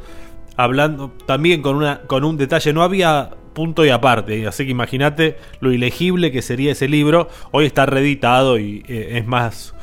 hablando 0.57 1.13
también 1.27 1.61
con, 1.61 1.77
una, 1.77 2.01
con 2.07 2.25
un 2.25 2.39
detalle, 2.39 2.73
no 2.73 2.83
había 2.83 3.29
punto 3.53 3.85
y 3.85 3.91
aparte, 3.91 4.47
así 4.47 4.65
que 4.65 4.71
imagínate 4.71 5.37
lo 5.61 5.73
ilegible 5.73 6.33
que 6.33 6.41
sería 6.41 6.73
ese 6.73 6.89
libro, 6.89 7.29
hoy 7.51 7.67
está 7.67 7.85
reeditado 7.85 8.59
y 8.59 8.83
eh, 8.89 9.19
es 9.19 9.27
más 9.27 9.75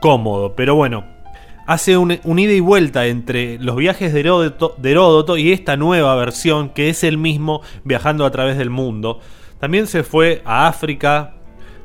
cómodo, 0.00 0.54
pero 0.54 0.76
bueno, 0.76 1.13
hace 1.66 1.96
un, 1.96 2.38
ida 2.38 2.52
y 2.52 2.60
vuelta 2.60 3.06
entre 3.06 3.58
los 3.58 3.76
viajes 3.76 4.12
de 4.12 4.20
Heródoto, 4.20 5.36
y 5.36 5.52
esta 5.52 5.76
nueva 5.76 6.14
versión 6.16 6.70
que 6.70 6.90
es 6.90 7.04
el 7.04 7.18
mismo 7.18 7.62
viajando 7.84 8.26
a 8.26 8.30
través 8.30 8.58
del 8.58 8.70
mundo. 8.70 9.20
También 9.58 9.86
se 9.86 10.02
fue 10.02 10.42
a 10.44 10.66
África, 10.66 11.34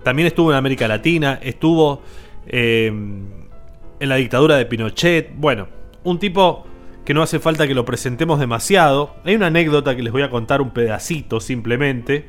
también 0.04 0.28
estuvo 0.28 0.52
en 0.52 0.58
América 0.58 0.88
Latina, 0.88 1.39
estuvo 1.42 2.02
eh, 2.48 2.88
en 2.88 4.10
la 4.10 4.15
dictadura 4.15 4.58
de 4.58 4.65
Pinochet. 4.65 5.32
Bueno, 5.36 5.68
un 6.04 6.20
tipo 6.20 6.65
que 7.06 7.13
no 7.13 7.22
hace 7.22 7.39
falta 7.39 7.68
que 7.68 7.74
lo 7.74 7.86
presentemos 7.86 8.39
demasiado. 8.39 9.15
Hay 9.24 9.36
una 9.36 9.48
anécdota 9.48 9.96
que 9.96 10.04
les 10.04 10.12
voy 10.12 10.22
a 10.22 10.30
contar 10.30 10.62
un 10.62 10.72
pedacito 10.72 11.39
simplemente, 11.39 12.28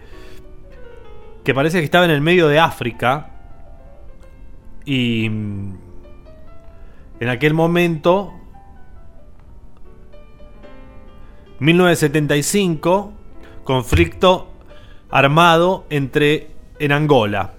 que 1.45 1.55
parece 1.55 1.79
que 1.79 1.85
estaba 1.85 2.05
en 2.05 2.11
el 2.11 2.21
medio 2.21 2.49
de 2.49 2.59
África 2.59 3.31
y 4.85 5.29
en 7.21 7.29
aquel 7.29 7.53
momento, 7.53 8.33
1975, 11.59 13.13
conflicto 13.63 14.51
armado 15.11 15.85
entre 15.91 16.51
en 16.79 16.93
Angola. 16.93 17.53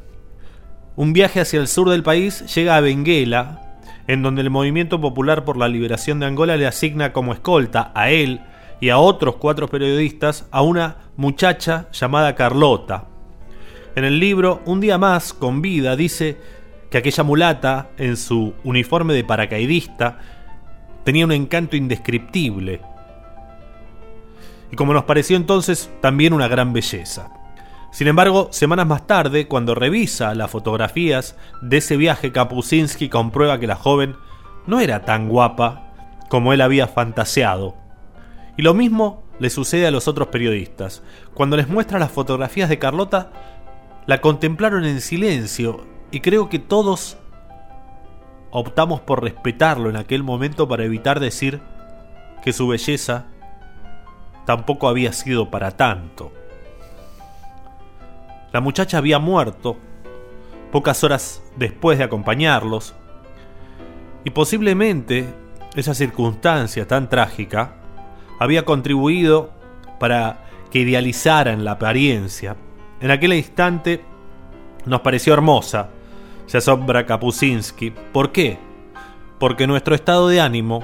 Un 0.95 1.13
viaje 1.13 1.41
hacia 1.41 1.59
el 1.59 1.67
sur 1.67 1.89
del 1.89 2.01
país 2.01 2.43
llega 2.53 2.75
a 2.75 2.81
Benguela, 2.81 3.79
en 4.07 4.23
donde 4.23 4.41
el 4.41 4.49
Movimiento 4.49 4.99
Popular 4.99 5.45
por 5.45 5.57
la 5.57 5.67
Liberación 5.67 6.19
de 6.19 6.25
Angola 6.25 6.57
le 6.57 6.65
asigna 6.65 7.13
como 7.13 7.31
escolta 7.31 7.91
a 7.93 8.09
él 8.09 8.41
y 8.79 8.89
a 8.89 8.97
otros 8.97 9.35
cuatro 9.35 9.67
periodistas 9.67 10.47
a 10.49 10.63
una 10.63 10.97
muchacha 11.17 11.87
llamada 11.91 12.33
Carlota. 12.33 13.05
En 13.95 14.05
el 14.05 14.19
libro 14.19 14.61
Un 14.65 14.79
día 14.79 14.97
más 14.97 15.33
con 15.33 15.61
vida 15.61 15.95
dice 15.95 16.39
que 16.91 16.97
aquella 16.97 17.23
mulata, 17.23 17.89
en 17.97 18.17
su 18.17 18.53
uniforme 18.65 19.13
de 19.13 19.23
paracaidista, 19.23 20.19
tenía 21.05 21.25
un 21.25 21.31
encanto 21.31 21.77
indescriptible. 21.77 22.81
Y 24.71 24.75
como 24.75 24.93
nos 24.93 25.05
pareció 25.05 25.37
entonces, 25.37 25.89
también 26.01 26.33
una 26.33 26.49
gran 26.49 26.73
belleza. 26.73 27.31
Sin 27.91 28.07
embargo, 28.07 28.49
semanas 28.51 28.87
más 28.87 29.07
tarde, 29.07 29.47
cuando 29.47 29.73
revisa 29.73 30.35
las 30.35 30.51
fotografías 30.51 31.37
de 31.61 31.77
ese 31.77 31.95
viaje, 31.95 32.33
Kapusinski 32.33 33.07
comprueba 33.07 33.57
que 33.57 33.67
la 33.67 33.75
joven 33.75 34.15
no 34.67 34.81
era 34.81 35.05
tan 35.05 35.29
guapa 35.29 35.93
como 36.29 36.51
él 36.51 36.59
había 36.59 36.87
fantaseado. 36.87 37.75
Y 38.57 38.63
lo 38.63 38.73
mismo 38.73 39.23
le 39.39 39.49
sucede 39.49 39.87
a 39.87 39.91
los 39.91 40.09
otros 40.09 40.27
periodistas. 40.27 41.03
Cuando 41.33 41.55
les 41.55 41.69
muestra 41.69 41.99
las 41.99 42.11
fotografías 42.11 42.67
de 42.67 42.79
Carlota, 42.79 43.31
la 44.07 44.19
contemplaron 44.19 44.83
en 44.83 44.99
silencio 44.99 45.85
y 46.11 46.19
creo 46.19 46.49
que 46.49 46.59
todos 46.59 47.17
optamos 48.51 48.99
por 48.99 49.23
respetarlo 49.23 49.89
en 49.89 49.95
aquel 49.95 50.23
momento 50.23 50.67
para 50.67 50.83
evitar 50.83 51.19
decir 51.19 51.61
que 52.43 52.53
su 52.53 52.67
belleza 52.67 53.25
tampoco 54.45 54.89
había 54.89 55.13
sido 55.13 55.49
para 55.49 55.71
tanto. 55.71 56.31
La 58.51 58.59
muchacha 58.59 58.97
había 58.97 59.19
muerto 59.19 59.77
pocas 60.71 61.03
horas 61.03 61.41
después 61.55 61.97
de 61.97 62.03
acompañarlos 62.03 62.93
y 64.23 64.31
posiblemente 64.31 65.33
esa 65.75 65.93
circunstancia 65.93 66.87
tan 66.87 67.09
trágica 67.09 67.75
había 68.39 68.65
contribuido 68.65 69.51
para 69.99 70.45
que 70.69 70.79
idealizaran 70.79 71.63
la 71.63 71.71
apariencia. 71.71 72.57
En 72.99 73.11
aquel 73.11 73.33
instante 73.33 74.03
nos 74.85 75.01
pareció 75.01 75.33
hermosa, 75.33 75.89
se 76.51 76.57
asombra 76.57 77.05
Kapuscinski. 77.05 77.91
¿Por 77.91 78.33
qué? 78.33 78.59
Porque 79.39 79.67
nuestro 79.67 79.95
estado 79.95 80.27
de 80.27 80.41
ánimo 80.41 80.83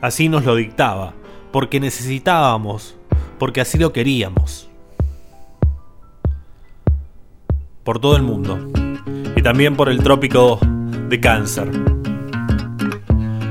así 0.00 0.30
nos 0.30 0.46
lo 0.46 0.54
dictaba, 0.54 1.12
porque 1.52 1.80
necesitábamos, 1.80 2.96
porque 3.38 3.60
así 3.60 3.76
lo 3.76 3.92
queríamos. 3.92 4.70
Por 7.84 7.98
todo 7.98 8.16
el 8.16 8.22
mundo. 8.22 8.58
Y 9.36 9.42
también 9.42 9.76
por 9.76 9.90
el 9.90 10.02
trópico 10.02 10.60
de 11.10 11.20
cáncer. 11.20 11.70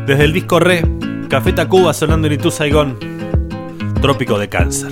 Desde 0.07 0.23
el 0.23 0.33
disco 0.33 0.59
Re, 0.59 0.83
Café 1.29 1.53
Tacuba 1.53 1.93
sonando 1.93 2.25
en 2.25 2.33
Itu 2.33 2.49
Saigón, 2.49 2.97
Trópico 4.01 4.39
de 4.39 4.49
Cáncer. 4.49 4.91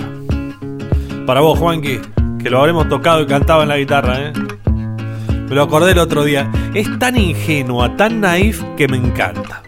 Para 1.25 1.41
vos, 1.41 1.57
Juanqui, 1.57 1.99
que 2.37 2.51
lo 2.51 2.59
habremos 2.59 2.87
tocado 2.89 3.21
y 3.21 3.25
cantado 3.25 3.63
en 3.63 3.69
la 3.69 3.77
guitarra, 3.77 4.19
¿eh? 4.21 4.33
Me 5.49 5.55
lo 5.55 5.63
acordé 5.63 5.91
el 5.91 5.99
otro 5.99 6.23
día. 6.23 6.51
Es 6.73 6.87
tan 6.99 7.17
ingenua, 7.17 7.95
tan 7.95 8.21
naif 8.21 8.63
que 8.77 8.87
me 8.87 8.97
encanta. 8.97 9.61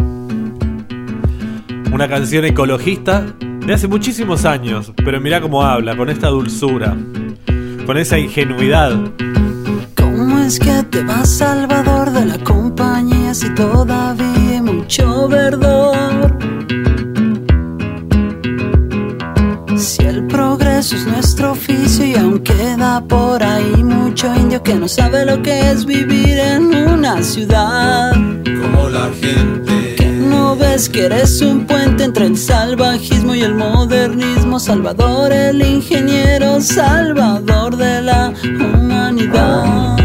Una 1.91 2.07
canción 2.07 2.45
ecologista 2.45 3.25
de 3.65 3.73
hace 3.73 3.87
muchísimos 3.87 4.45
años, 4.45 4.91
pero 4.97 5.19
mirá 5.21 5.41
cómo 5.41 5.63
habla, 5.63 5.95
con 5.95 6.09
esta 6.09 6.27
dulzura, 6.27 6.95
con 7.85 7.97
esa 7.97 8.17
ingenuidad. 8.19 8.91
¿Cómo 9.95 10.39
es 10.39 10.59
que 10.59 10.83
te 10.89 11.03
vas, 11.03 11.29
Salvador, 11.29 12.11
de 12.11 12.25
la 12.25 12.37
compañía 12.39 13.33
si 13.33 13.53
todavía 13.55 14.33
hay 14.51 14.61
mucho 14.61 15.27
verdor? 15.27 16.54
Progreso 20.85 20.95
es 20.95 21.05
nuestro 21.07 21.51
oficio 21.51 22.05
y 22.05 22.15
aún 22.15 22.39
queda 22.39 23.03
por 23.07 23.41
ahí 23.41 23.83
mucho 23.83 24.33
indio 24.35 24.61
que 24.61 24.75
no 24.75 24.87
sabe 24.87 25.25
lo 25.25 25.41
que 25.41 25.71
es 25.71 25.85
vivir 25.85 26.37
en 26.37 26.75
una 26.75 27.21
ciudad. 27.23 28.11
Como 28.11 28.89
la 28.89 29.09
gente. 29.19 29.95
Que 29.95 30.05
no 30.05 30.55
ves 30.55 30.89
que 30.89 31.05
eres 31.05 31.41
un 31.41 31.65
puente 31.65 32.03
entre 32.03 32.25
el 32.25 32.37
salvajismo 32.37 33.33
y 33.33 33.41
el 33.41 33.55
modernismo. 33.55 34.59
Salvador, 34.59 35.31
el 35.31 35.61
ingeniero, 35.61 36.61
salvador 36.61 37.77
de 37.77 38.01
la 38.01 38.33
humanidad. 38.43 40.04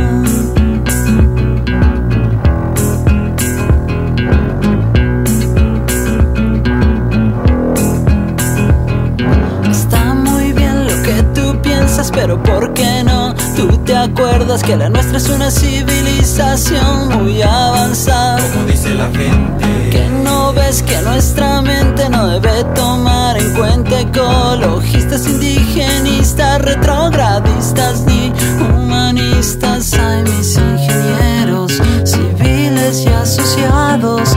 Pero 12.13 12.43
¿por 12.43 12.73
qué 12.75 13.03
no? 13.05 13.35
Tú 13.57 13.69
te 13.85 13.97
acuerdas 13.97 14.63
que 14.63 14.77
la 14.77 14.89
nuestra 14.89 15.19
es 15.19 15.29
una 15.29 15.51
civilización 15.51 17.09
muy 17.09 17.43
avanzada. 17.43 18.41
Como 18.53 18.67
dice 18.67 18.95
la 18.95 19.07
gente. 19.07 19.91
Que 19.91 20.09
no 20.23 20.53
ves 20.53 20.83
que 20.83 21.01
nuestra 21.03 21.61
mente 21.63 22.09
no 22.09 22.27
debe 22.29 22.65
tomar 22.75 23.37
en 23.39 23.55
cuenta 23.55 24.01
ecologistas, 24.01 25.27
indigenistas, 25.27 26.63
retrogradistas 26.63 28.03
ni 28.03 28.33
humanistas. 28.61 29.93
Ay, 29.95 30.23
mis 30.23 30.57
ingenieros 30.57 31.81
civiles 32.05 33.05
y 33.05 33.09
asociados, 33.09 34.37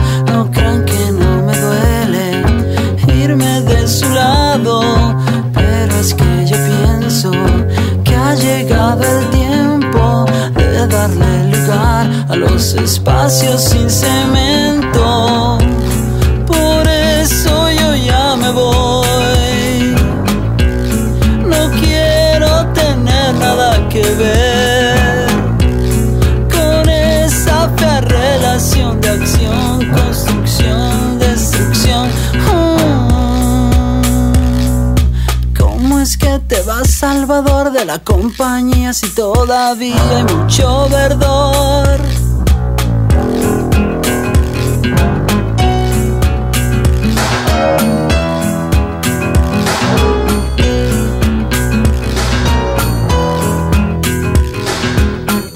a 12.34 12.36
los 12.36 12.74
espacios 12.74 13.62
sin 13.62 13.88
cemento. 13.88 15.73
Salvador, 37.06 37.70
de 37.70 37.84
la 37.84 37.98
compañía 37.98 38.94
si 38.94 39.10
todavía 39.10 39.94
hay 40.16 40.24
mucho 40.24 40.88
verdor? 40.88 42.00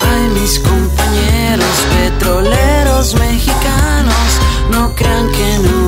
Ay, 0.01 0.31
mis 0.39 0.59
compañeros 0.59 1.77
petroleros 1.97 3.15
mexicanos, 3.15 4.27
no 4.71 4.95
crean 4.95 5.33
que 5.33 5.59
no 5.61 5.88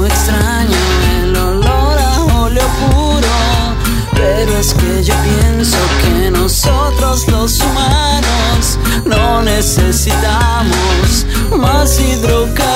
necesitamos 9.76 11.26
más 11.56 12.00
hidrocarburos. 12.00 12.69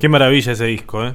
Qué 0.00 0.08
maravilla 0.08 0.52
ese 0.52 0.64
disco, 0.64 1.06
¿eh? 1.06 1.12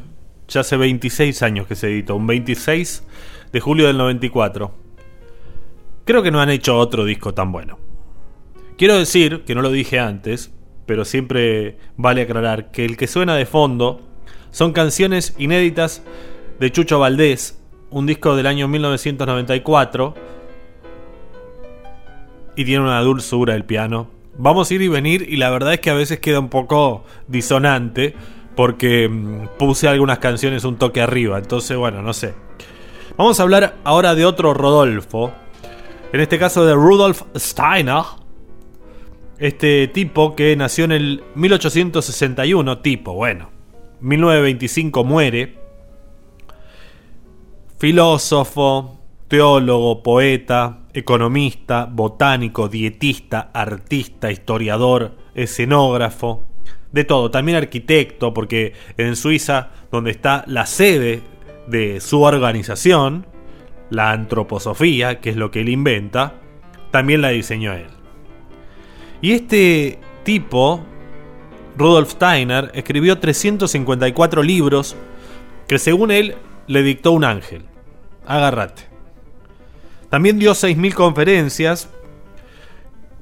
Ya 0.47 0.61
hace 0.61 0.77
26 0.77 1.41
años 1.41 1.65
que 1.65 1.73
se 1.73 1.87
editó, 1.87 2.15
un 2.15 2.27
26 2.27 3.03
de 3.51 3.59
julio 3.59 3.87
del 3.87 3.97
94. 3.97 4.71
Creo 6.05 6.21
que 6.21 6.29
no 6.29 6.39
han 6.39 6.51
hecho 6.51 6.77
otro 6.77 7.03
disco 7.03 7.33
tan 7.33 7.51
bueno. 7.51 7.79
Quiero 8.77 8.95
decir, 8.95 9.43
que 9.43 9.55
no 9.55 9.63
lo 9.63 9.71
dije 9.71 9.97
antes, 9.97 10.53
pero 10.85 11.03
siempre 11.03 11.79
vale 11.97 12.21
aclarar 12.21 12.69
que 12.69 12.85
el 12.85 12.95
que 12.95 13.07
suena 13.07 13.35
de 13.35 13.47
fondo 13.47 14.01
son 14.51 14.71
canciones 14.71 15.33
inéditas 15.39 16.03
de 16.59 16.71
Chucho 16.71 16.99
Valdés, 16.99 17.59
un 17.89 18.05
disco 18.05 18.35
del 18.35 18.45
año 18.45 18.67
1994, 18.67 20.13
y 22.55 22.65
tiene 22.65 22.83
una 22.83 23.01
dulzura 23.01 23.55
el 23.55 23.65
piano. 23.65 24.11
Vamos 24.37 24.69
a 24.69 24.73
ir 24.75 24.83
y 24.83 24.89
venir 24.89 25.25
y 25.27 25.37
la 25.37 25.49
verdad 25.49 25.73
es 25.73 25.79
que 25.79 25.89
a 25.89 25.95
veces 25.95 26.19
queda 26.19 26.39
un 26.39 26.49
poco 26.49 27.03
disonante 27.27 28.13
porque 28.55 29.09
mm, 29.09 29.57
puse 29.57 29.87
algunas 29.87 30.19
canciones 30.19 30.63
un 30.63 30.77
toque 30.77 31.01
arriba, 31.01 31.37
entonces 31.37 31.77
bueno, 31.77 32.01
no 32.01 32.13
sé. 32.13 32.33
Vamos 33.17 33.39
a 33.39 33.43
hablar 33.43 33.77
ahora 33.83 34.15
de 34.15 34.25
otro 34.25 34.53
Rodolfo, 34.53 35.31
en 36.11 36.19
este 36.19 36.39
caso 36.39 36.65
de 36.65 36.73
Rudolf 36.73 37.23
Steiner, 37.35 38.03
este 39.37 39.87
tipo 39.87 40.35
que 40.35 40.55
nació 40.55 40.85
en 40.85 40.91
el 40.93 41.23
1861, 41.35 42.79
tipo, 42.79 43.13
bueno, 43.13 43.49
1925 44.01 45.03
muere, 45.03 45.57
filósofo, 47.77 48.99
teólogo, 49.27 50.03
poeta, 50.03 50.79
economista, 50.93 51.85
botánico, 51.91 52.69
dietista, 52.69 53.51
artista, 53.53 54.31
historiador, 54.31 55.15
escenógrafo, 55.33 56.43
de 56.95 57.03
todo, 57.03 57.29
también 57.29 57.57
arquitecto, 57.57 58.33
porque 58.33 58.71
en 58.95 59.17
Suiza, 59.17 59.71
donde 59.91 60.11
está 60.11 60.45
la 60.47 60.65
sede 60.65 61.21
de 61.67 61.99
su 61.99 62.21
organización, 62.21 63.27
la 63.89 64.11
antroposofía, 64.11 65.19
que 65.19 65.31
es 65.31 65.35
lo 65.35 65.51
que 65.51 65.59
él 65.59 65.67
inventa, 65.67 66.35
también 66.91 67.21
la 67.21 67.29
diseñó 67.29 67.73
él. 67.73 67.87
Y 69.21 69.33
este 69.33 69.99
tipo, 70.23 70.85
Rudolf 71.77 72.11
Steiner, 72.11 72.71
escribió 72.73 73.19
354 73.19 74.41
libros 74.41 74.95
que 75.67 75.79
según 75.79 76.11
él 76.11 76.35
le 76.67 76.81
dictó 76.81 77.11
un 77.11 77.25
ángel. 77.25 77.65
Agárrate. 78.25 78.83
También 80.09 80.39
dio 80.39 80.53
6.000 80.53 80.93
conferencias 80.93 81.89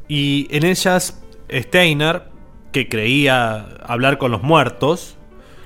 y 0.08 0.48
en 0.52 0.64
ellas 0.64 1.24
Steiner 1.50 2.33
que 2.74 2.90
creía 2.90 3.78
hablar 3.86 4.18
con 4.18 4.32
los 4.32 4.44
muertos, 4.44 5.16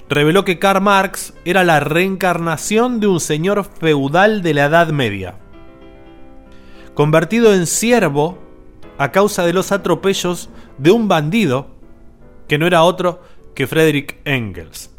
reveló 0.10 0.46
que 0.46 0.60
Karl 0.60 0.82
Marx 0.82 1.34
era 1.46 1.64
la 1.64 1.80
reencarnación 1.80 3.00
de 3.00 3.08
un 3.08 3.20
señor 3.20 3.64
feudal 3.64 4.44
de 4.44 4.54
la 4.54 4.66
Edad 4.66 4.90
Media, 4.90 5.36
convertido 6.94 7.54
en 7.54 7.66
siervo 7.66 8.38
a 8.98 9.12
causa 9.12 9.46
de 9.46 9.54
los 9.54 9.72
atropellos 9.72 10.50
de 10.78 10.92
un 10.92 11.08
bandido 11.08 11.68
que 12.48 12.58
no 12.58 12.68
era 12.68 12.84
otro 12.84 13.22
que 13.56 13.68
Friedrich 13.68 14.18
Engels. 14.26 14.92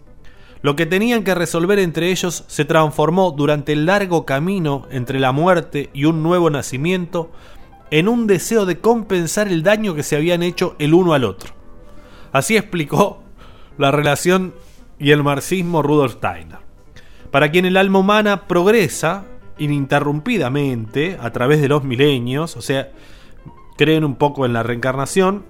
Lo 0.62 0.76
que 0.76 0.86
tenían 0.86 1.22
que 1.22 1.34
resolver 1.34 1.78
entre 1.78 2.10
ellos 2.10 2.44
se 2.48 2.64
transformó 2.64 3.30
durante 3.30 3.72
el 3.72 3.86
largo 3.86 4.24
camino 4.24 4.88
entre 4.90 5.20
la 5.20 5.30
muerte 5.30 5.90
y 5.92 6.06
un 6.06 6.22
nuevo 6.22 6.50
nacimiento 6.50 7.30
en 7.90 8.08
un 8.08 8.26
deseo 8.26 8.66
de 8.66 8.80
compensar 8.80 9.48
el 9.48 9.62
daño 9.62 9.94
que 9.94 10.02
se 10.02 10.16
habían 10.16 10.42
hecho 10.42 10.74
el 10.78 10.94
uno 10.94 11.14
al 11.14 11.24
otro. 11.24 11.57
Así 12.32 12.56
explicó 12.56 13.22
la 13.76 13.90
relación 13.90 14.54
y 14.98 15.10
el 15.12 15.22
marxismo 15.22 15.82
Rudolf 15.82 16.14
Steiner. 16.14 16.58
Para 17.30 17.50
quien 17.50 17.66
el 17.66 17.76
alma 17.76 17.98
humana 17.98 18.48
progresa 18.48 19.24
ininterrumpidamente 19.58 21.18
a 21.20 21.30
través 21.30 21.60
de 21.60 21.68
los 21.68 21.84
milenios, 21.84 22.56
o 22.56 22.62
sea, 22.62 22.90
creen 23.76 24.04
un 24.04 24.16
poco 24.16 24.46
en 24.46 24.52
la 24.52 24.62
reencarnación, 24.62 25.44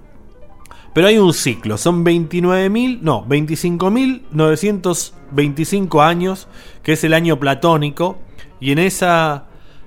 pero 0.93 1.07
hay 1.07 1.17
un 1.17 1.33
ciclo, 1.33 1.77
son 1.77 2.03
29.000, 2.03 2.99
no, 3.01 3.25
25.925 3.25 6.03
años, 6.03 6.49
que 6.83 6.91
es 6.93 7.03
el 7.03 7.13
año 7.13 7.39
platónico, 7.39 8.17
y 8.59 8.71
en 8.71 8.79
esa, 8.79 9.45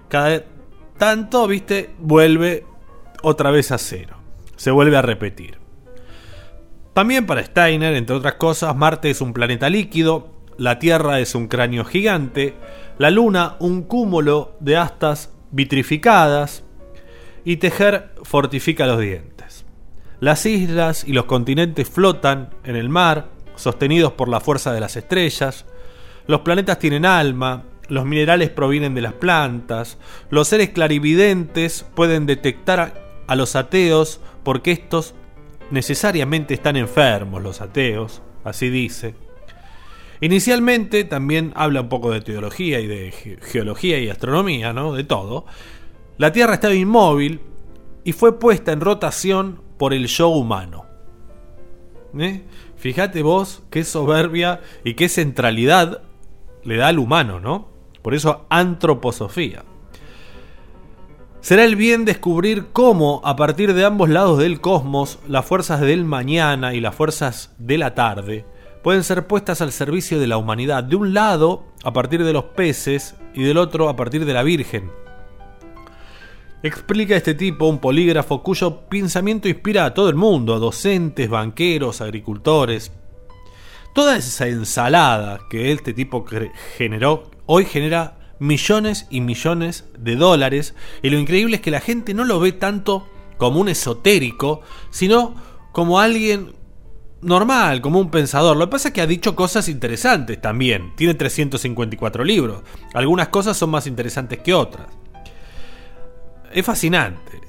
cada 0.08 0.44
tanto, 0.98 1.48
viste, 1.48 1.90
vuelve 1.98 2.64
otra 3.22 3.50
vez 3.50 3.72
a 3.72 3.78
cero, 3.78 4.14
se 4.56 4.70
vuelve 4.70 4.96
a 4.96 5.02
repetir. 5.02 5.61
También 6.94 7.26
para 7.26 7.42
Steiner, 7.42 7.94
entre 7.94 8.16
otras 8.16 8.34
cosas, 8.34 8.76
Marte 8.76 9.08
es 9.08 9.22
un 9.22 9.32
planeta 9.32 9.70
líquido, 9.70 10.28
la 10.58 10.78
Tierra 10.78 11.20
es 11.20 11.34
un 11.34 11.48
cráneo 11.48 11.84
gigante, 11.84 12.54
la 12.98 13.10
Luna 13.10 13.56
un 13.60 13.82
cúmulo 13.82 14.56
de 14.60 14.76
astas 14.76 15.32
vitrificadas 15.50 16.64
y 17.44 17.56
tejer 17.56 18.10
fortifica 18.22 18.86
los 18.86 19.00
dientes. 19.00 19.64
Las 20.20 20.44
islas 20.44 21.04
y 21.06 21.14
los 21.14 21.24
continentes 21.24 21.88
flotan 21.88 22.50
en 22.62 22.76
el 22.76 22.90
mar, 22.90 23.28
sostenidos 23.56 24.12
por 24.12 24.28
la 24.28 24.40
fuerza 24.40 24.72
de 24.72 24.80
las 24.80 24.96
estrellas, 24.96 25.64
los 26.26 26.42
planetas 26.42 26.78
tienen 26.78 27.06
alma, 27.06 27.64
los 27.88 28.04
minerales 28.04 28.50
provienen 28.50 28.94
de 28.94 29.00
las 29.00 29.14
plantas, 29.14 29.98
los 30.30 30.46
seres 30.46 30.70
clarividentes 30.70 31.86
pueden 31.94 32.26
detectar 32.26 33.02
a 33.26 33.34
los 33.34 33.56
ateos 33.56 34.20
porque 34.44 34.72
estos 34.72 35.14
necesariamente 35.72 36.54
están 36.54 36.76
enfermos 36.76 37.42
los 37.42 37.60
ateos, 37.60 38.22
así 38.44 38.68
dice. 38.68 39.14
Inicialmente 40.20 41.02
también 41.04 41.52
habla 41.56 41.80
un 41.80 41.88
poco 41.88 42.12
de 42.12 42.20
teología 42.20 42.78
y 42.78 42.86
de 42.86 43.38
geología 43.42 43.98
y 43.98 44.08
astronomía, 44.08 44.72
¿no? 44.72 44.92
De 44.92 45.02
todo. 45.02 45.46
La 46.18 46.30
Tierra 46.30 46.54
estaba 46.54 46.74
inmóvil 46.74 47.40
y 48.04 48.12
fue 48.12 48.38
puesta 48.38 48.70
en 48.72 48.80
rotación 48.80 49.62
por 49.78 49.94
el 49.94 50.06
yo 50.06 50.28
humano. 50.28 50.84
¿Eh? 52.18 52.42
Fíjate 52.76 53.22
vos 53.22 53.62
qué 53.70 53.82
soberbia 53.82 54.60
y 54.84 54.94
qué 54.94 55.08
centralidad 55.08 56.02
le 56.64 56.76
da 56.76 56.88
al 56.88 56.98
humano, 56.98 57.40
¿no? 57.40 57.68
Por 58.02 58.14
eso 58.14 58.46
antroposofía. 58.50 59.64
Será 61.42 61.64
el 61.64 61.74
bien 61.74 62.04
descubrir 62.04 62.66
cómo, 62.72 63.20
a 63.24 63.34
partir 63.34 63.74
de 63.74 63.84
ambos 63.84 64.08
lados 64.08 64.38
del 64.38 64.60
cosmos, 64.60 65.18
las 65.26 65.44
fuerzas 65.44 65.80
del 65.80 66.04
mañana 66.04 66.72
y 66.72 66.80
las 66.80 66.94
fuerzas 66.94 67.52
de 67.58 67.78
la 67.78 67.96
tarde 67.96 68.44
pueden 68.84 69.02
ser 69.02 69.26
puestas 69.26 69.60
al 69.60 69.72
servicio 69.72 70.20
de 70.20 70.28
la 70.28 70.36
humanidad, 70.36 70.84
de 70.84 70.94
un 70.94 71.14
lado 71.14 71.64
a 71.82 71.92
partir 71.92 72.22
de 72.22 72.32
los 72.32 72.44
peces 72.44 73.16
y 73.34 73.42
del 73.42 73.58
otro 73.58 73.88
a 73.88 73.96
partir 73.96 74.24
de 74.24 74.32
la 74.32 74.44
Virgen. 74.44 74.92
Explica 76.62 77.16
este 77.16 77.34
tipo, 77.34 77.66
un 77.66 77.80
polígrafo 77.80 78.40
cuyo 78.40 78.82
pensamiento 78.82 79.48
inspira 79.48 79.84
a 79.84 79.94
todo 79.94 80.08
el 80.10 80.14
mundo, 80.14 80.54
a 80.54 80.60
docentes, 80.60 81.28
banqueros, 81.28 82.00
agricultores. 82.00 82.92
Toda 83.96 84.16
esa 84.16 84.46
ensalada 84.46 85.40
que 85.50 85.72
este 85.72 85.92
tipo 85.92 86.24
generó, 86.78 87.32
hoy 87.46 87.64
genera 87.64 88.21
millones 88.42 89.06
y 89.08 89.20
millones 89.20 89.86
de 89.98 90.16
dólares. 90.16 90.74
Y 91.02 91.10
lo 91.10 91.18
increíble 91.18 91.56
es 91.56 91.62
que 91.62 91.70
la 91.70 91.80
gente 91.80 92.12
no 92.12 92.24
lo 92.24 92.40
ve 92.40 92.52
tanto 92.52 93.08
como 93.38 93.60
un 93.60 93.68
esotérico, 93.68 94.60
sino 94.90 95.34
como 95.72 96.00
alguien 96.00 96.52
normal, 97.22 97.80
como 97.80 98.00
un 98.00 98.10
pensador. 98.10 98.56
Lo 98.56 98.66
que 98.66 98.72
pasa 98.72 98.88
es 98.88 98.94
que 98.94 99.00
ha 99.00 99.06
dicho 99.06 99.36
cosas 99.36 99.68
interesantes 99.68 100.40
también. 100.40 100.92
Tiene 100.96 101.14
354 101.14 102.24
libros. 102.24 102.62
Algunas 102.94 103.28
cosas 103.28 103.56
son 103.56 103.70
más 103.70 103.86
interesantes 103.86 104.40
que 104.40 104.52
otras. 104.52 104.88
Es 106.52 106.66
fascinante. 106.66 107.40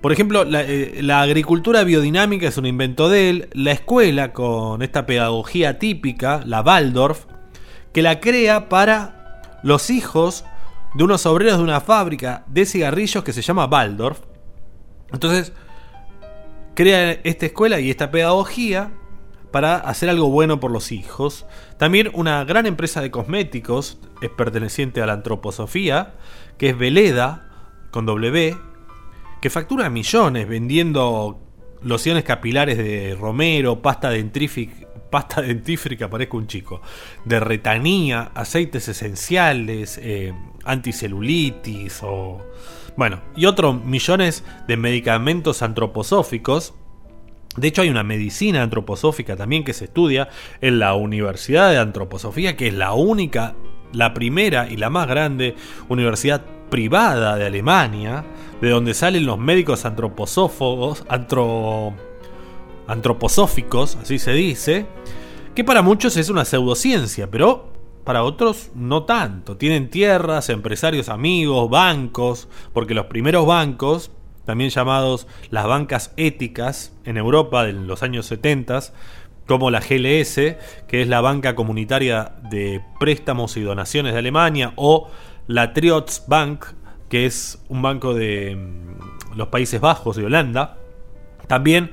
Por 0.00 0.12
ejemplo, 0.12 0.44
la, 0.44 0.62
eh, 0.62 1.00
la, 1.02 1.20
agricultura 1.22 1.82
biodinámica 1.82 2.46
es 2.46 2.56
un 2.58 2.66
invento 2.66 3.08
de 3.08 3.28
él. 3.28 3.48
La 3.54 3.72
escuela, 3.72 4.32
con 4.32 4.82
esta 4.82 5.04
pedagogía 5.04 5.80
típica, 5.80 6.42
la 6.46 6.60
Waldorf, 6.60 7.24
que 7.92 8.02
la 8.02 8.20
crea 8.20 8.68
para 8.68 9.15
los 9.62 9.90
hijos 9.90 10.44
de 10.94 11.04
unos 11.04 11.26
obreros 11.26 11.58
de 11.58 11.64
una 11.64 11.80
fábrica 11.80 12.44
de 12.46 12.64
cigarrillos 12.64 13.22
que 13.22 13.32
se 13.32 13.42
llama 13.42 13.66
Waldorf. 13.66 14.20
Entonces, 15.12 15.52
crea 16.74 17.12
esta 17.24 17.46
escuela 17.46 17.80
y 17.80 17.90
esta 17.90 18.10
pedagogía 18.10 18.92
para 19.50 19.76
hacer 19.76 20.08
algo 20.08 20.28
bueno 20.28 20.60
por 20.60 20.70
los 20.70 20.92
hijos. 20.92 21.46
También 21.78 22.10
una 22.14 22.44
gran 22.44 22.66
empresa 22.66 23.00
de 23.00 23.10
cosméticos 23.10 23.98
es 24.20 24.30
perteneciente 24.30 25.02
a 25.02 25.06
la 25.06 25.14
antroposofía, 25.14 26.14
que 26.58 26.70
es 26.70 26.78
Veleda, 26.78 27.42
con 27.90 28.06
W, 28.06 28.56
que 29.40 29.50
factura 29.50 29.88
millones 29.90 30.48
vendiendo 30.48 31.40
lociones 31.82 32.24
capilares 32.24 32.78
de 32.78 33.16
romero, 33.18 33.80
pasta 33.82 34.10
dentrífica 34.10 34.85
pasta 35.16 35.40
dentífrica, 35.52 36.10
parezco 36.10 36.36
un 36.36 36.46
chico, 36.46 36.82
de 37.24 37.40
retanía, 37.40 38.32
aceites 38.34 38.86
esenciales, 38.86 39.98
eh, 40.02 40.34
anticelulitis 40.64 42.00
o... 42.02 42.44
Bueno, 42.98 43.22
y 43.34 43.46
otros 43.46 43.82
millones 43.82 44.44
de 44.68 44.76
medicamentos 44.76 45.62
antroposóficos. 45.62 46.74
De 47.56 47.68
hecho, 47.68 47.80
hay 47.80 47.88
una 47.88 48.02
medicina 48.02 48.62
antroposófica 48.62 49.36
también 49.36 49.64
que 49.64 49.72
se 49.72 49.86
estudia 49.86 50.28
en 50.60 50.78
la 50.78 50.94
Universidad 50.94 51.70
de 51.70 51.78
Antroposofía, 51.78 52.54
que 52.54 52.68
es 52.68 52.74
la 52.74 52.92
única, 52.92 53.54
la 53.92 54.12
primera 54.12 54.68
y 54.68 54.76
la 54.76 54.90
más 54.90 55.08
grande 55.08 55.54
universidad 55.88 56.42
privada 56.68 57.36
de 57.36 57.46
Alemania, 57.46 58.24
de 58.60 58.68
donde 58.68 58.92
salen 58.92 59.24
los 59.24 59.38
médicos 59.38 59.86
antroposófagos, 59.86 61.04
antro, 61.08 61.94
antroposóficos, 62.86 63.96
así 63.96 64.18
se 64.18 64.32
dice, 64.32 64.86
que 65.54 65.64
para 65.64 65.82
muchos 65.82 66.16
es 66.16 66.28
una 66.28 66.44
pseudociencia, 66.44 67.30
pero 67.30 67.72
para 68.04 68.22
otros 68.22 68.70
no 68.74 69.02
tanto. 69.02 69.56
Tienen 69.56 69.90
tierras, 69.90 70.48
empresarios 70.48 71.08
amigos, 71.08 71.68
bancos, 71.68 72.48
porque 72.72 72.94
los 72.94 73.06
primeros 73.06 73.46
bancos, 73.46 74.12
también 74.44 74.70
llamados 74.70 75.26
las 75.50 75.66
bancas 75.66 76.12
éticas 76.16 76.92
en 77.04 77.16
Europa 77.16 77.68
en 77.68 77.88
los 77.88 78.04
años 78.04 78.26
70, 78.26 78.80
como 79.46 79.70
la 79.70 79.80
GLS, 79.80 80.56
que 80.86 81.02
es 81.02 81.08
la 81.08 81.20
banca 81.20 81.54
comunitaria 81.54 82.34
de 82.50 82.80
préstamos 83.00 83.56
y 83.56 83.62
donaciones 83.62 84.12
de 84.12 84.18
Alemania, 84.20 84.72
o 84.76 85.10
la 85.48 85.72
Triodos 85.72 86.24
Bank, 86.28 86.66
que 87.08 87.26
es 87.26 87.64
un 87.68 87.82
banco 87.82 88.14
de 88.14 88.54
mm, 88.54 89.36
los 89.36 89.48
Países 89.48 89.80
Bajos 89.80 90.18
y 90.18 90.22
Holanda, 90.22 90.78
también 91.48 91.90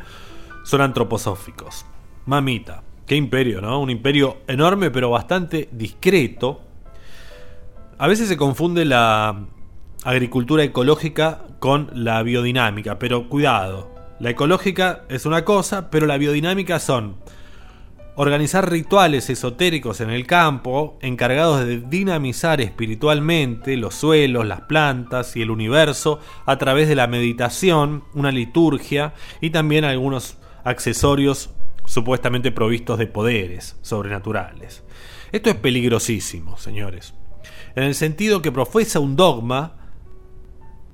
son 0.64 0.82
antroposóficos. 0.82 1.86
Mamita, 2.26 2.84
qué 3.06 3.16
imperio, 3.16 3.62
¿no? 3.62 3.80
Un 3.80 3.90
imperio 3.90 4.38
enorme 4.48 4.92
pero 4.92 5.10
bastante 5.10 5.70
discreto. 5.72 6.62
A 7.98 8.08
veces 8.08 8.28
se 8.28 8.38
confunde 8.38 8.86
la 8.86 9.46
agricultura 10.04 10.64
ecológica 10.64 11.44
con 11.60 11.90
la 11.94 12.24
biodinámica, 12.24 13.00
pero 13.00 13.30
cuidado. 13.30 13.94
La 14.20 14.30
ecológica 14.30 15.04
es 15.10 15.26
una 15.26 15.46
cosa, 15.46 15.90
pero 15.90 16.06
la 16.06 16.18
biodinámica 16.18 16.80
son 16.80 17.18
organizar 18.16 18.70
rituales 18.70 19.30
esotéricos 19.30 20.00
en 20.02 20.12
el 20.12 20.28
campo, 20.28 20.98
encargados 21.02 21.66
de 21.66 21.80
dinamizar 21.80 22.62
espiritualmente 22.62 23.76
los 23.76 23.96
suelos, 23.96 24.46
las 24.46 24.62
plantas 24.62 25.36
y 25.36 25.42
el 25.42 25.50
universo 25.50 26.20
a 26.46 26.58
través 26.58 26.88
de 26.88 26.96
la 26.96 27.08
meditación, 27.08 28.04
una 28.14 28.32
liturgia 28.32 29.14
y 29.42 29.50
también 29.50 29.84
algunos 29.84 30.38
accesorios 30.64 31.52
supuestamente 31.86 32.52
provistos 32.52 32.98
de 33.00 33.08
poderes 33.08 33.78
sobrenaturales. 33.82 34.84
Esto 35.32 35.50
es 35.50 35.56
peligrosísimo, 35.56 36.58
señores, 36.58 37.14
en 37.76 37.84
el 37.84 37.96
sentido 37.96 38.42
que 38.42 38.52
profesa 38.52 39.00
un 39.00 39.16
dogma 39.16 39.78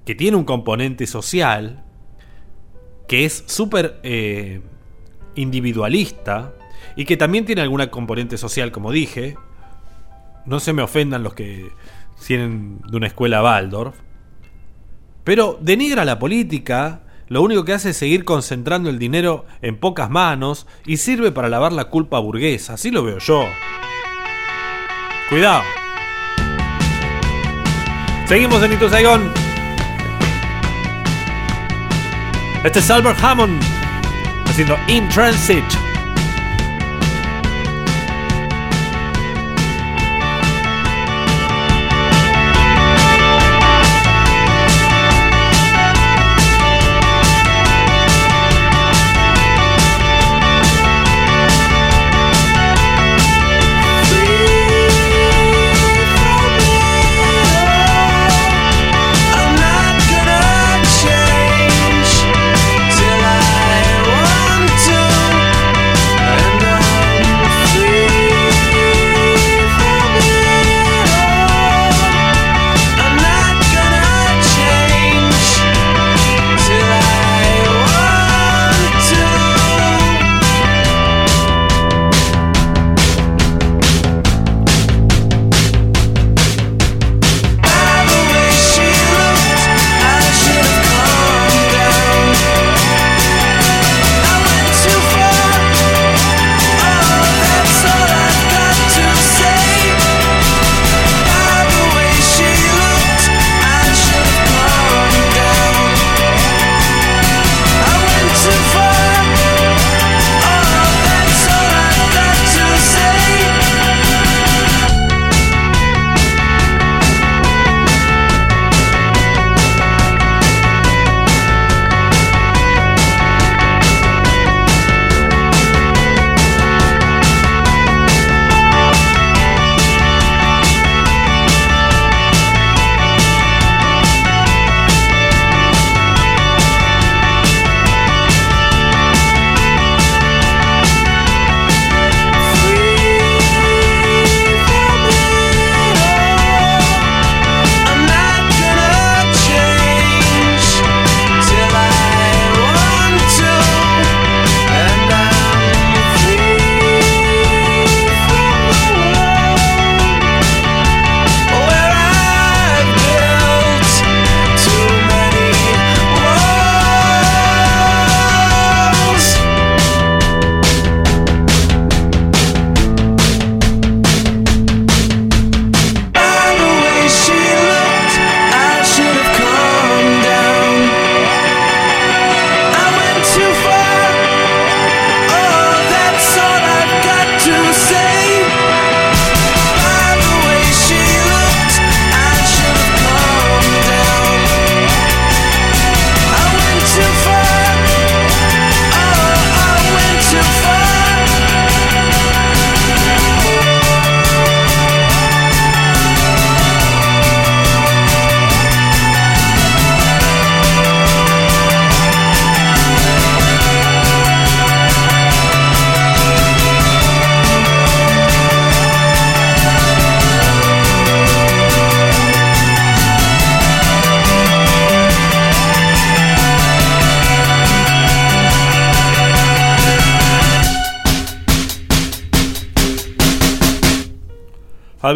que 0.06 0.16
tiene 0.16 0.38
un 0.38 0.46
componente 0.46 1.06
social, 1.06 1.84
que 3.08 3.26
es 3.26 3.44
súper 3.48 4.00
eh, 4.04 4.62
individualista, 5.36 6.54
y 6.96 7.06
que 7.06 7.18
también 7.18 7.46
tiene 7.46 7.62
alguna 7.62 7.90
componente 7.90 8.38
social, 8.38 8.72
como 8.72 8.92
dije. 8.92 9.38
No 10.46 10.60
se 10.60 10.74
me 10.74 10.82
ofendan 10.82 11.24
los 11.24 11.34
que 11.34 11.70
tienen 12.26 12.82
de 12.90 12.98
una 12.98 13.08
escuela 13.08 13.44
Waldorf. 13.44 13.96
Pero 15.24 15.58
denigra 15.62 16.06
la 16.06 16.18
política, 16.18 17.04
lo 17.30 17.44
único 17.44 17.64
que 17.64 17.74
hace 17.74 17.92
es 17.92 17.98
seguir 17.98 18.26
concentrando 18.26 18.90
el 18.90 19.00
dinero 19.00 19.46
en 19.62 19.78
pocas 19.78 20.10
manos 20.10 20.68
y 20.86 20.98
sirve 20.98 21.32
para 21.32 21.48
lavar 21.48 21.72
la 21.72 21.86
culpa 21.86 22.20
burguesa, 22.20 22.74
así 22.74 22.92
lo 22.92 23.04
veo 23.04 23.20
yo. 23.20 23.46
Cuidado. 25.30 25.64
Seguimos 28.26 28.62
en 28.64 28.74
Itu 28.74 28.90
Saigon. 28.90 29.32
Este 32.64 32.80
es 32.80 32.92
Albert 32.92 33.24
Hammond 33.24 33.62
haciendo 34.46 34.76
In 34.88 35.08
Transit. 35.10 35.89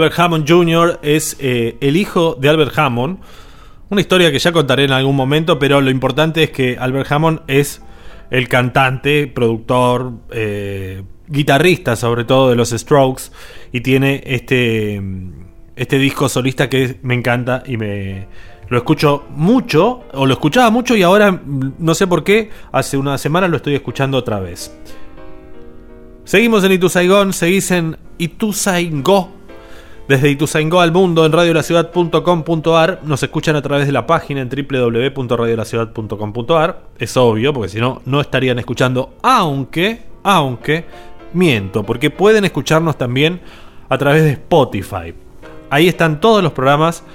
Albert 0.04 0.20
Hammond 0.20 0.46
Jr. 0.46 1.00
es 1.02 1.38
eh, 1.40 1.78
el 1.80 1.96
hijo 1.96 2.36
de 2.38 2.50
Albert 2.50 2.78
Hammond. 2.78 3.20
Una 3.90 4.02
historia 4.02 4.34
que 4.34 4.40
ya 4.40 4.52
contaré 4.52 4.84
en 4.84 4.92
algún 4.92 5.16
momento, 5.16 5.58
pero 5.58 5.80
lo 5.80 5.90
importante 5.90 6.44
es 6.44 6.50
que 6.50 6.76
Albert 6.78 7.10
Hammond 7.10 7.40
es 7.48 7.82
el 8.30 8.50
cantante, 8.50 9.28
productor, 9.28 10.12
eh, 10.32 11.04
guitarrista 11.28 11.96
sobre 11.96 12.26
todo 12.26 12.50
de 12.50 12.58
los 12.58 12.72
Strokes 12.72 13.32
y 13.72 13.80
tiene 13.80 14.22
este, 14.26 15.02
este 15.78 15.98
disco 16.00 16.28
solista 16.28 16.68
que 16.68 16.98
me 17.02 17.14
encanta 17.14 17.64
y 17.66 17.78
me 17.78 18.28
lo 18.68 18.78
escucho 18.78 19.24
mucho, 19.30 20.04
o 20.12 20.26
lo 20.26 20.34
escuchaba 20.34 20.70
mucho 20.70 20.98
y 20.98 21.04
ahora 21.04 21.32
mm, 21.32 21.76
no 21.80 21.96
sé 21.96 22.08
por 22.08 22.26
qué, 22.26 22.50
hace 22.74 22.98
una 22.98 23.18
semana 23.18 23.48
lo 23.48 23.56
estoy 23.56 23.76
escuchando 23.76 24.18
otra 24.18 24.42
vez. 24.42 24.70
Seguimos 26.26 26.62
en 26.66 26.74
Ituzaingón, 26.74 27.32
seguís 27.32 27.72
en 27.72 27.96
Ituzaingó. 28.18 29.43
Desde 30.08 30.30
Ituzaingó 30.30 30.80
al 30.82 30.92
mundo 30.92 31.26
en 31.26 31.32
radiolaciudad.com.ar 31.32 33.00
nos 33.04 33.24
escuchan 33.24 33.56
a 33.56 33.62
través 33.62 33.86
de 33.86 33.94
la 33.94 34.06
página 34.06 34.42
en 34.42 34.50
www.radiolaciudad.com.ar. 34.50 36.84
Es 37.00 37.16
obvio, 37.16 37.54
porque 37.54 37.70
si 37.70 37.80
no, 37.80 38.02
no 38.06 38.20
estarían 38.20 38.60
escuchando, 38.60 39.14
aunque, 39.22 40.02
aunque, 40.24 40.84
miento, 41.34 41.84
porque 41.84 42.10
pueden 42.10 42.44
escucharnos 42.44 42.98
también 42.98 43.40
a 43.88 43.98
través 43.98 44.24
de 44.24 44.32
Spotify. 44.32 45.14
Ahí 45.70 45.88
están 45.88 46.20
todos 46.20 46.44
los 46.44 46.52
programas 46.52 47.06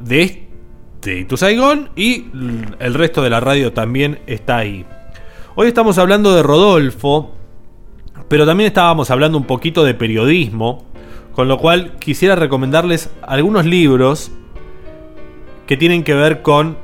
de 0.00 0.22
este 0.22 1.20
Ituzaingón 1.20 1.88
y 1.96 2.26
el 2.78 2.92
resto 2.92 3.22
de 3.22 3.30
la 3.30 3.40
radio 3.40 3.72
también 3.72 4.18
está 4.26 4.58
ahí. 4.58 4.84
Hoy 5.54 5.68
estamos 5.68 5.96
hablando 5.96 6.34
de 6.34 6.42
Rodolfo, 6.42 7.30
pero 8.28 8.44
también 8.44 8.68
estábamos 8.68 9.10
hablando 9.10 9.38
un 9.38 9.44
poquito 9.44 9.82
de 9.82 9.94
periodismo, 9.94 10.89
con 11.40 11.48
lo 11.48 11.56
cual 11.56 11.92
quisiera 11.98 12.36
recomendarles 12.36 13.08
algunos 13.22 13.64
libros 13.64 14.30
que 15.66 15.78
tienen 15.78 16.04
que 16.04 16.12
ver 16.12 16.42
con 16.42 16.76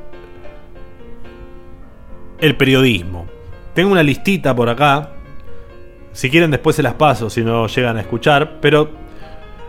el 2.41 2.57
periodismo. 2.57 3.27
Tengo 3.75 3.93
una 3.93 4.03
listita 4.03 4.57
por 4.57 4.71
acá, 4.71 5.11
si 6.15 6.31
quieren 6.31 6.51
después 6.51 6.75
se 6.75 6.83
las 6.83 6.95
paso 6.95 7.29
si 7.29 7.43
no 7.43 7.67
llegan 7.67 7.99
a 7.99 8.01
escuchar, 8.01 8.59
pero 8.63 8.93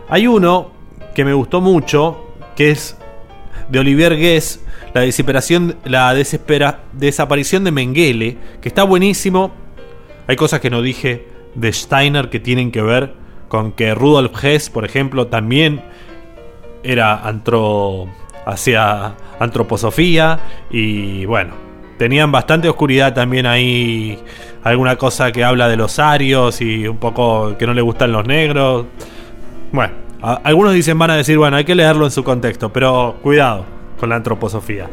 hay 0.08 0.26
uno 0.26 0.70
que 1.14 1.22
me 1.22 1.34
gustó 1.34 1.60
mucho, 1.60 2.32
que 2.56 2.70
es 2.70 2.96
de 3.68 3.80
Olivier 3.80 4.16
Guess, 4.16 4.64
la 4.94 5.02
desesperación, 5.02 5.76
la 5.84 6.14
desespera, 6.14 6.80
desaparición 6.94 7.62
de 7.62 7.72
Mengele, 7.72 8.38
que 8.62 8.70
está 8.70 8.84
buenísimo. 8.84 9.52
Hay 10.26 10.36
cosas 10.36 10.60
que 10.60 10.70
no 10.70 10.80
dije 10.80 11.28
de 11.54 11.74
Steiner 11.74 12.30
que 12.30 12.40
tienen 12.40 12.72
que 12.72 12.80
ver 12.80 13.27
con 13.48 13.72
que 13.72 13.94
Rudolf 13.94 14.44
Hess, 14.44 14.70
por 14.70 14.84
ejemplo, 14.84 15.26
también 15.26 15.82
era 16.82 17.26
antro 17.26 18.06
hacia 18.46 19.14
antroposofía 19.38 20.40
y 20.70 21.26
bueno, 21.26 21.54
tenían 21.98 22.32
bastante 22.32 22.68
oscuridad 22.68 23.12
también 23.12 23.46
ahí 23.46 24.18
alguna 24.62 24.96
cosa 24.96 25.32
que 25.32 25.44
habla 25.44 25.68
de 25.68 25.76
los 25.76 25.98
arios 25.98 26.60
y 26.60 26.86
un 26.88 26.96
poco 26.98 27.56
que 27.58 27.66
no 27.66 27.74
le 27.74 27.82
gustan 27.82 28.12
los 28.12 28.26
negros. 28.26 28.86
Bueno, 29.72 29.94
algunos 30.22 30.72
dicen 30.72 30.98
van 30.98 31.10
a 31.10 31.16
decir, 31.16 31.36
bueno, 31.36 31.56
hay 31.56 31.64
que 31.64 31.74
leerlo 31.74 32.04
en 32.04 32.10
su 32.10 32.24
contexto, 32.24 32.72
pero 32.72 33.16
cuidado 33.22 33.64
con 33.98 34.08
la 34.08 34.16
antroposofía. 34.16 34.88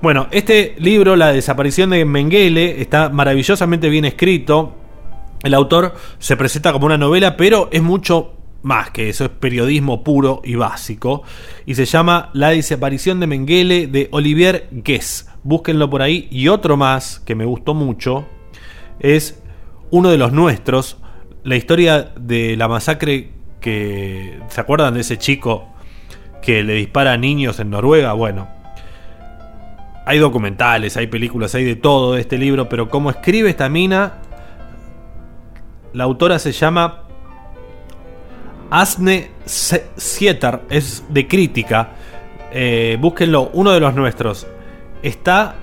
Bueno, 0.00 0.28
este 0.30 0.76
libro, 0.78 1.16
La 1.16 1.32
desaparición 1.32 1.90
de 1.90 2.04
Mengele, 2.04 2.80
está 2.80 3.08
maravillosamente 3.08 3.88
bien 3.88 4.04
escrito. 4.04 4.77
El 5.42 5.54
autor 5.54 5.94
se 6.18 6.36
presenta 6.36 6.72
como 6.72 6.86
una 6.86 6.98
novela, 6.98 7.36
pero 7.36 7.68
es 7.70 7.82
mucho 7.82 8.34
más 8.62 8.90
que 8.90 9.08
eso, 9.08 9.24
es 9.24 9.30
periodismo 9.30 10.02
puro 10.02 10.42
y 10.44 10.56
básico. 10.56 11.22
Y 11.64 11.74
se 11.74 11.84
llama 11.84 12.30
La 12.32 12.50
desaparición 12.50 13.20
de 13.20 13.26
Mengele 13.26 13.86
de 13.86 14.08
Olivier 14.10 14.68
Guess. 14.70 15.30
Búsquenlo 15.44 15.88
por 15.88 16.02
ahí. 16.02 16.28
Y 16.30 16.48
otro 16.48 16.76
más 16.76 17.20
que 17.20 17.34
me 17.34 17.44
gustó 17.44 17.74
mucho 17.74 18.26
es 19.00 19.42
uno 19.90 20.10
de 20.10 20.18
los 20.18 20.32
nuestros, 20.32 20.98
la 21.44 21.56
historia 21.56 22.12
de 22.18 22.56
la 22.56 22.68
masacre 22.68 23.30
que... 23.60 24.40
¿Se 24.48 24.60
acuerdan 24.60 24.94
de 24.94 25.00
ese 25.00 25.18
chico 25.18 25.68
que 26.42 26.62
le 26.62 26.74
dispara 26.74 27.12
a 27.12 27.16
niños 27.16 27.60
en 27.60 27.70
Noruega? 27.70 28.12
Bueno, 28.12 28.48
hay 30.04 30.18
documentales, 30.18 30.96
hay 30.96 31.06
películas, 31.06 31.54
hay 31.54 31.64
de 31.64 31.76
todo 31.76 32.14
de 32.14 32.20
este 32.20 32.38
libro, 32.38 32.68
pero 32.68 32.88
como 32.88 33.10
escribe 33.10 33.50
esta 33.50 33.68
mina, 33.68 34.14
la 35.98 36.04
autora 36.04 36.38
se 36.38 36.52
llama 36.52 37.02
Asne 38.70 39.32
Sietar, 39.44 40.62
es 40.70 41.02
de 41.08 41.26
crítica. 41.26 41.88
Eh, 42.52 42.96
búsquenlo, 43.00 43.50
uno 43.52 43.72
de 43.72 43.80
los 43.80 43.96
nuestros. 43.96 44.46
Está 45.02 45.56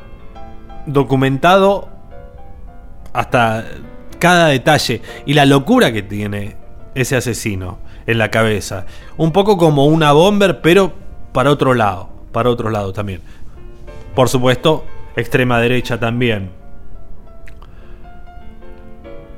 documentado 0.85 1.87
hasta 3.13 3.63
cada 4.19 4.47
detalle 4.47 5.01
y 5.25 5.35
la 5.35 5.45
locura 5.45 5.93
que 5.93 6.01
tiene 6.01 6.57
ese 6.95 7.15
asesino 7.15 7.77
en 8.05 8.17
la 8.17 8.29
cabeza. 8.29 8.85
Un 9.15 9.31
poco 9.31 9.57
como 9.57 9.85
una 9.85 10.11
bomber, 10.11 10.59
pero 10.59 10.91
para 11.31 11.49
otro 11.49 11.73
lado, 11.73 12.09
para 12.33 12.49
otro 12.49 12.69
lado 12.69 12.91
también. 12.91 13.21
Por 14.13 14.27
supuesto, 14.27 14.83
extrema 15.15 15.61
derecha 15.61 15.97
también. 15.97 16.64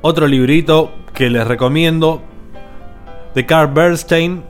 Otro 0.00 0.28
librito 0.28 0.92
que 1.12 1.28
les 1.28 1.46
recomiendo 1.46 2.22
de 3.34 3.46
Carl 3.46 3.72
Bernstein, 3.72 4.44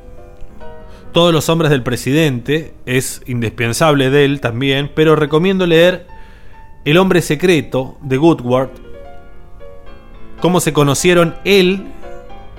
Todos 1.13 1.33
los 1.33 1.49
hombres 1.49 1.71
del 1.71 1.83
presidente, 1.83 2.75
es 2.85 3.23
indispensable 3.27 4.11
de 4.11 4.27
él 4.27 4.41
también, 4.43 4.91
pero 4.95 5.17
recomiendo 5.17 5.67
leer 5.67 6.07
El 6.85 6.99
hombre 6.99 7.23
secreto 7.23 7.97
de 8.03 8.19
Woodward, 8.19 8.69
cómo 10.41 10.61
se 10.61 10.75
conocieron 10.75 11.35
él 11.45 11.87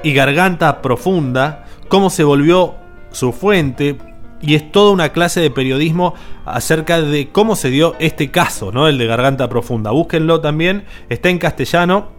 y 0.01 0.13
Garganta 0.13 0.81
Profunda, 0.81 1.67
cómo 1.89 2.09
se 2.09 2.23
volvió 2.23 2.73
su 3.11 3.33
fuente, 3.33 3.97
y 4.41 4.55
es 4.55 4.71
toda 4.71 4.91
una 4.91 5.09
clase 5.09 5.41
de 5.41 5.51
periodismo 5.51 6.15
acerca 6.43 7.01
de 7.01 7.29
cómo 7.29 7.55
se 7.55 7.69
dio 7.69 7.95
este 7.99 8.31
caso, 8.31 8.71
¿no? 8.71 8.87
El 8.87 8.97
de 8.97 9.05
Garganta 9.05 9.47
Profunda. 9.47 9.91
Búsquenlo 9.91 10.41
también, 10.41 10.85
está 11.09 11.29
en 11.29 11.37
castellano. 11.37 12.18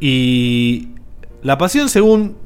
Y 0.00 0.88
La 1.42 1.58
Pasión 1.58 1.88
según 1.88 2.36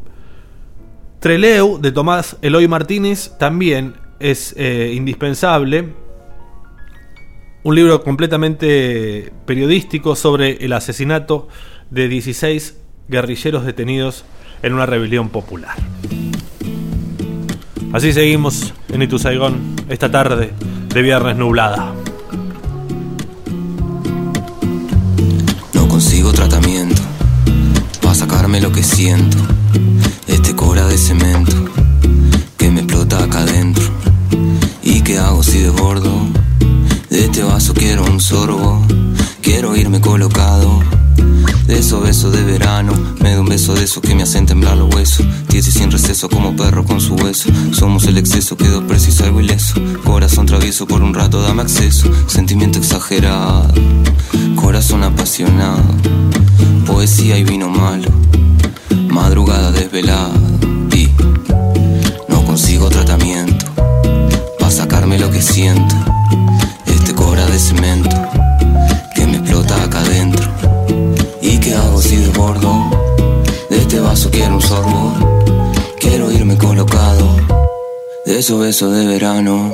Treleu 1.21 1.79
de 1.79 1.93
Tomás 1.93 2.37
Eloy 2.43 2.67
Martínez 2.67 3.33
también 3.39 3.95
es 4.19 4.55
eh, 4.57 4.93
indispensable. 4.95 5.93
Un 7.65 7.75
libro 7.77 8.03
completamente 8.03 9.33
periodístico 9.47 10.17
sobre 10.17 10.65
el 10.65 10.73
asesinato 10.73 11.49
de 11.91 12.09
16 12.09 12.77
guerrilleros 13.09 13.65
detenidos 13.65 14.25
en 14.63 14.73
una 14.73 14.87
rebelión 14.87 15.29
popular. 15.29 15.77
Así 17.93 18.13
seguimos 18.13 18.73
en 18.89 19.03
Ituzaigón 19.03 19.77
esta 19.89 20.11
tarde 20.11 20.51
de 20.89 21.03
viernes 21.03 21.37
nublada. 21.37 21.93
No 25.75 25.89
consigo 25.89 26.33
sacarme 28.53 28.61
lo 28.61 28.73
que 28.73 28.83
siento. 28.83 29.39
Este 30.27 30.55
cobra 30.55 30.87
de 30.87 30.99
cemento 30.99 31.57
que 32.59 32.71
me 32.71 32.81
explota 32.81 33.25
acá 33.25 33.41
adentro. 33.41 33.85
¿Y 34.83 35.01
qué 35.01 35.19
hago 35.19 35.43
si 35.43 35.59
desbordo? 35.59 36.11
De 37.09 37.25
este 37.25 37.43
vaso 37.43 37.73
quiero 37.73 38.05
un 38.05 38.21
sorbo. 38.21 38.85
Quiero 39.41 39.75
irme 39.77 40.01
colocado. 40.01 41.02
De 41.67 41.79
esos 41.79 42.03
besos 42.03 42.33
de 42.33 42.43
verano, 42.43 42.93
me 43.21 43.33
da 43.33 43.41
un 43.41 43.49
beso 43.49 43.75
de 43.75 43.85
esos 43.85 44.03
que 44.03 44.15
me 44.15 44.25
hacen 44.25 44.47
temblar 44.47 44.77
los 44.77 44.93
huesos. 44.95 45.25
Diez 45.49 45.67
sin 45.67 45.91
receso 45.91 46.29
como 46.29 46.57
perro 46.57 46.85
con 46.85 47.01
su 47.01 47.15
hueso. 47.15 47.51
Somos 47.73 48.05
el 48.07 48.19
exceso, 48.19 48.57
quedo 48.57 48.87
preciso, 48.87 49.25
algo 49.25 49.41
ileso. 49.41 49.75
Corazón 50.05 50.47
travieso 50.47 50.87
por 50.87 51.03
un 51.03 51.15
rato, 51.15 51.41
dame 51.41 51.63
acceso. 51.63 52.11
Sentimiento 52.27 52.79
exagerado, 52.79 53.69
corazón 54.57 55.05
apasionado. 55.05 55.83
Poesía 56.87 57.39
y 57.39 57.45
vino 57.45 57.69
malo, 57.69 58.09
madrugada 59.09 59.71
desvelada. 59.71 60.35
Y 60.93 61.09
no 62.29 62.45
consigo 62.45 62.89
tratamiento 62.89 63.67
para 64.59 64.71
sacarme 64.71 65.19
lo 65.19 65.31
que 65.31 65.41
siento. 65.41 65.95
Este 66.87 67.15
cobra 67.15 67.47
de 67.47 67.59
cemento 67.59 68.17
que 69.15 69.27
me 69.27 69.37
explota 69.37 69.83
acá 69.85 70.01
adentro 70.01 70.72
desbordo. 72.17 72.91
De 73.71 73.79
este 73.79 74.01
vaso 74.01 74.31
quiero 74.31 74.55
un 74.55 74.63
sorbo. 74.63 75.13
Quiero 75.99 76.31
irme 76.33 76.57
colocado. 76.57 77.37
De 78.25 78.39
esos 78.39 78.61
besos 78.61 78.93
de 78.93 79.07
verano. 79.07 79.73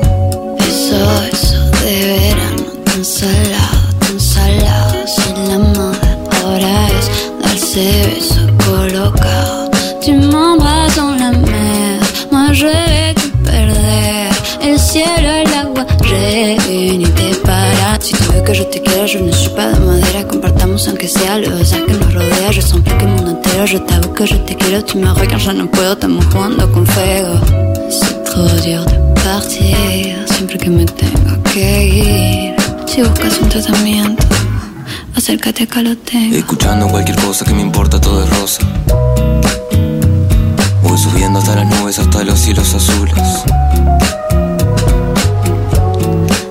Eso, 0.59 0.97
besos 1.23 1.71
de 1.83 1.97
verano, 2.21 2.63
tan 2.85 3.05
salado, 3.05 3.95
tan 3.99 4.21
salados. 4.21 5.19
En 5.29 5.49
la 5.49 5.59
moda 5.59 6.19
ahora 6.43 6.89
es 6.89 7.11
darse 7.43 7.85
besos 8.09 8.51
colocados. 8.67 9.71
Tu 10.05 10.13
m'en 10.13 10.59
vas 10.59 10.97
en 10.97 11.19
la 11.19 11.31
mer, 11.33 12.01
más 12.31 12.59
rêve 12.59 13.15
que 13.15 13.29
perder. 13.45 14.31
El 14.63 14.79
cielo, 14.79 15.29
el 15.43 15.55
agua, 15.55 15.87
rêve 16.01 16.78
que 18.49 18.55
je 18.55 18.65
te 18.65 18.81
quiera, 18.81 19.05
ne 19.21 19.31
suis 19.33 19.51
pas 19.51 19.73
de 19.75 19.79
madera. 19.79 20.25
Compartamos 20.27 20.89
aunque 20.89 21.07
sea 21.07 21.39
lo 21.39 21.55
besar 21.55 21.85
que 21.85 21.93
nos 21.93 22.15
rodea. 22.15 22.51
Sens 22.53 22.81
plus 22.81 22.95
que 22.95 23.05
el 23.05 23.11
mundo 23.11 23.31
entero. 23.33 23.67
Je 23.67 23.79
t'avoue 23.79 24.15
que 24.15 24.25
je 24.27 24.37
te 24.47 24.55
quiero. 24.55 24.83
Tu 24.83 24.97
me 24.97 25.13
regardes, 25.13 25.45
ya 25.45 25.53
no 25.53 25.71
puedo. 25.71 25.93
Estamos 25.93 26.25
jugando 26.33 26.73
con 26.73 26.87
fuego. 26.87 27.35
C'est 27.91 28.25
trop 28.25 28.49
dur 28.65 28.85
de 28.87 28.99
partir. 29.23 30.17
Siempre 30.35 30.57
que 30.57 30.71
me 30.71 30.87
tengo 30.87 31.43
que 31.53 31.69
ir. 31.87 32.55
Si 32.87 33.03
buscas 33.03 33.39
un 33.43 33.51
tratamiento, 33.51 34.25
acércate 35.15 35.65
acá 35.65 35.83
lo 35.83 35.95
tengo. 35.99 36.35
Escuchando 36.37 36.89
cualquier 36.89 37.19
cosa 37.19 37.45
que 37.45 37.53
me 37.53 37.61
importa, 37.61 38.01
todo 38.01 38.25
es 38.25 38.31
rosa. 38.31 38.63
Voy 40.83 40.97
subiendo 40.97 41.39
hasta 41.39 41.55
las 41.55 41.67
nubes, 41.67 41.99
hasta 41.99 42.25
los 42.25 42.39
cielos 42.39 42.73
azules. 42.73 43.15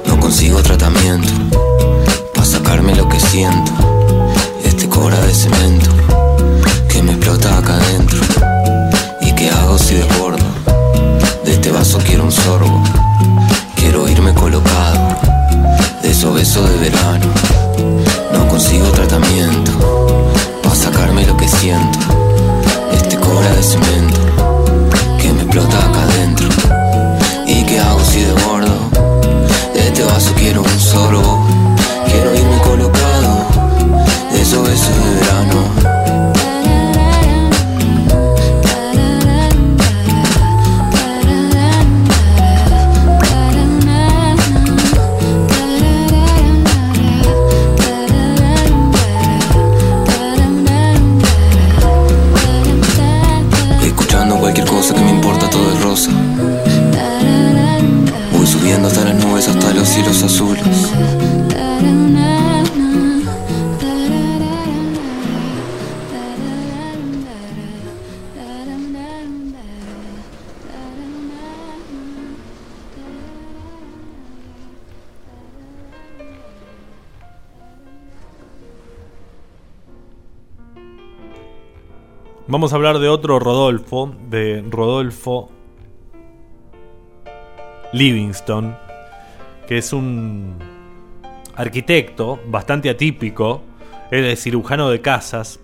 No 0.05 0.19
consigo 0.19 0.61
tratamiento 0.61 1.36
Este 4.63 4.89
cobra 4.89 5.21
de 5.21 5.31
cemento 5.31 5.91
que 6.89 7.03
me 7.03 7.11
explota 7.11 7.59
acá 7.59 7.75
adentro. 7.75 8.19
¿Y 9.21 9.31
qué 9.33 9.51
hago 9.51 9.77
si 9.77 9.93
desbordo? 9.93 10.43
De 11.45 11.53
este 11.53 11.71
vaso 11.71 11.99
quiero 12.03 12.23
un 12.23 12.31
sorbo. 12.31 12.83
Quiero 13.75 14.09
irme 14.09 14.33
colocado 14.33 15.19
de 16.01 16.09
esos 16.09 16.33
besos 16.33 16.67
de 16.67 16.77
verano. 16.89 17.27
No 18.33 18.47
consigo 18.47 18.87
tratamiento 18.89 19.71
para 20.63 20.73
sacarme 20.73 21.23
lo 21.27 21.37
que 21.37 21.47
siento. 21.47 21.99
Este 22.91 23.17
cobra 23.17 23.53
de 23.53 23.61
cemento 23.61 24.46
Vamos 82.49 82.71
a 82.71 82.77
hablar 82.77 82.99
de 82.99 83.09
otro 83.09 83.39
Rodolfo, 83.39 84.15
de 84.29 84.63
Rodolfo 84.69 85.49
Livingston, 87.91 88.73
que 89.67 89.79
es 89.79 89.91
un 89.91 90.55
arquitecto 91.57 92.39
bastante 92.47 92.89
atípico, 92.89 93.63
es 94.11 94.41
cirujano 94.41 94.89
de 94.89 95.01
casas, 95.01 95.59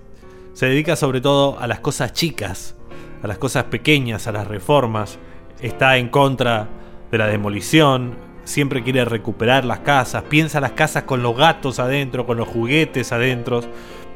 se 0.52 0.66
dedica 0.66 0.98
sobre 0.98 1.22
todo 1.22 1.58
a 1.58 1.68
las 1.68 1.80
cosas 1.80 2.12
chicas, 2.12 2.76
a 3.22 3.28
las 3.28 3.38
cosas 3.38 3.64
pequeñas, 3.66 4.28
a 4.28 4.34
las 4.34 4.46
reformas, 4.46 5.20
está 5.62 5.96
en 5.96 6.10
contra 6.10 6.68
de 7.10 7.18
la 7.18 7.28
demolición, 7.28 8.16
siempre 8.44 8.84
quiere 8.84 9.06
recuperar 9.06 9.64
las 9.64 9.80
casas, 9.80 10.24
piensa 10.24 10.60
las 10.60 10.74
casas 10.74 11.04
con 11.04 11.24
los 11.24 11.38
gatos 11.38 11.80
adentro, 11.80 12.26
con 12.26 12.36
los 12.36 12.50
juguetes 12.50 13.14
adentro, 13.14 13.62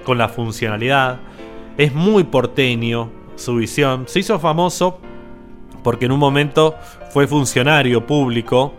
con 0.04 0.18
la 0.18 0.28
funcionalidad. 0.28 1.22
Es 1.78 1.94
muy 1.94 2.24
porteño 2.24 3.12
su 3.36 3.56
visión. 3.56 4.06
Se 4.08 4.20
hizo 4.20 4.40
famoso 4.40 5.00
porque 5.84 6.06
en 6.06 6.12
un 6.12 6.20
momento 6.20 6.76
fue 7.12 7.28
funcionario 7.28 8.06
público. 8.06 8.74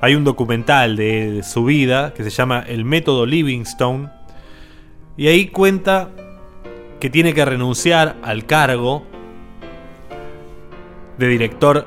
Hay 0.00 0.14
un 0.14 0.24
documental 0.24 0.96
de 0.96 1.42
su 1.42 1.64
vida 1.64 2.14
que 2.14 2.22
se 2.22 2.30
llama 2.30 2.64
El 2.66 2.84
método 2.84 3.26
Livingstone. 3.26 4.08
Y 5.16 5.26
ahí 5.26 5.48
cuenta 5.48 6.10
que 7.00 7.10
tiene 7.10 7.34
que 7.34 7.44
renunciar 7.44 8.16
al 8.22 8.46
cargo 8.46 9.02
de 11.18 11.26
director 11.26 11.86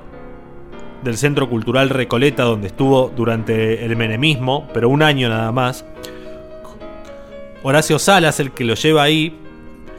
del 1.04 1.18
Centro 1.18 1.50
Cultural 1.50 1.90
Recoleta, 1.90 2.44
donde 2.44 2.68
estuvo 2.68 3.12
durante 3.16 3.86
el 3.86 3.96
menemismo, 3.96 4.68
pero 4.74 4.90
un 4.90 5.02
año 5.02 5.30
nada 5.30 5.52
más. 5.52 5.86
Horacio 7.64 7.98
Salas, 7.98 8.40
el 8.40 8.52
que 8.52 8.66
lo 8.66 8.76
lleva 8.76 9.04
ahí, 9.04 9.40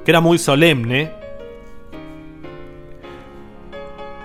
que 0.04 0.10
era 0.10 0.20
muy 0.20 0.38
solemne, 0.38 1.10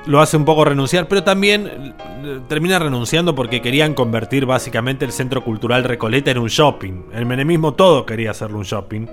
lo 0.05 0.19
hace 0.21 0.37
un 0.37 0.45
poco 0.45 0.65
renunciar, 0.65 1.07
pero 1.07 1.23
también 1.23 1.67
eh, 1.67 2.39
termina 2.47 2.79
renunciando 2.79 3.35
porque 3.35 3.61
querían 3.61 3.93
convertir 3.93 4.45
básicamente 4.45 5.05
el 5.05 5.11
Centro 5.11 5.43
Cultural 5.43 5.83
Recoleta 5.83 6.31
en 6.31 6.39
un 6.39 6.47
shopping. 6.47 7.03
El 7.13 7.25
menemismo 7.25 7.73
todo 7.75 8.05
quería 8.05 8.31
hacerlo 8.31 8.57
un 8.57 8.63
shopping. 8.63 9.07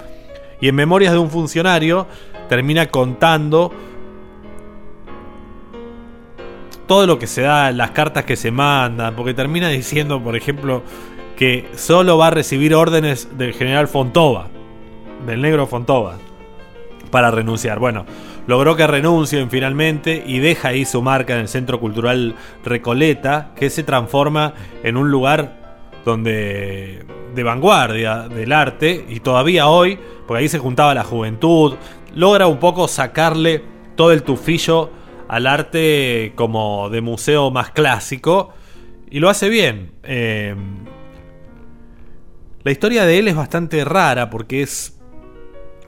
Y 0.60 0.68
en 0.68 0.74
Memorias 0.74 1.12
de 1.12 1.18
un 1.18 1.30
funcionario 1.30 2.06
termina 2.48 2.86
contando 2.86 3.72
todo 6.86 7.06
lo 7.06 7.18
que 7.18 7.26
se 7.26 7.42
da, 7.42 7.72
las 7.72 7.90
cartas 7.90 8.24
que 8.24 8.36
se 8.36 8.50
mandan, 8.50 9.14
porque 9.16 9.34
termina 9.34 9.68
diciendo, 9.68 10.22
por 10.22 10.36
ejemplo, 10.36 10.82
que 11.36 11.68
solo 11.74 12.16
va 12.16 12.28
a 12.28 12.30
recibir 12.30 12.74
órdenes 12.74 13.36
del 13.36 13.52
general 13.52 13.88
Fontova, 13.88 14.48
del 15.26 15.42
negro 15.42 15.66
Fontova, 15.66 16.16
para 17.10 17.30
renunciar. 17.30 17.78
Bueno, 17.78 18.06
logró 18.46 18.76
que 18.76 18.86
renuncien 18.86 19.50
finalmente 19.50 20.22
y 20.26 20.38
deja 20.38 20.68
ahí 20.68 20.84
su 20.84 21.02
marca 21.02 21.34
en 21.34 21.40
el 21.40 21.48
Centro 21.48 21.80
Cultural 21.80 22.34
Recoleta, 22.64 23.52
que 23.56 23.70
se 23.70 23.82
transforma 23.82 24.54
en 24.82 24.96
un 24.96 25.10
lugar 25.10 25.66
donde 26.04 27.04
de 27.34 27.42
vanguardia 27.42 28.28
del 28.28 28.52
arte 28.52 29.04
y 29.08 29.20
todavía 29.20 29.68
hoy, 29.68 29.98
porque 30.26 30.42
ahí 30.42 30.48
se 30.48 30.58
juntaba 30.58 30.94
la 30.94 31.04
juventud, 31.04 31.74
logra 32.14 32.46
un 32.46 32.58
poco 32.58 32.88
sacarle 32.88 33.62
todo 33.94 34.12
el 34.12 34.22
tufillo 34.22 34.90
al 35.28 35.46
arte 35.46 36.32
como 36.34 36.88
de 36.88 37.00
museo 37.00 37.50
más 37.50 37.70
clásico 37.70 38.52
y 39.10 39.20
lo 39.20 39.28
hace 39.28 39.48
bien. 39.48 39.92
Eh, 40.02 40.54
la 42.64 42.72
historia 42.72 43.04
de 43.04 43.18
él 43.18 43.28
es 43.28 43.36
bastante 43.36 43.84
rara 43.84 44.30
porque 44.30 44.62
es 44.62 44.95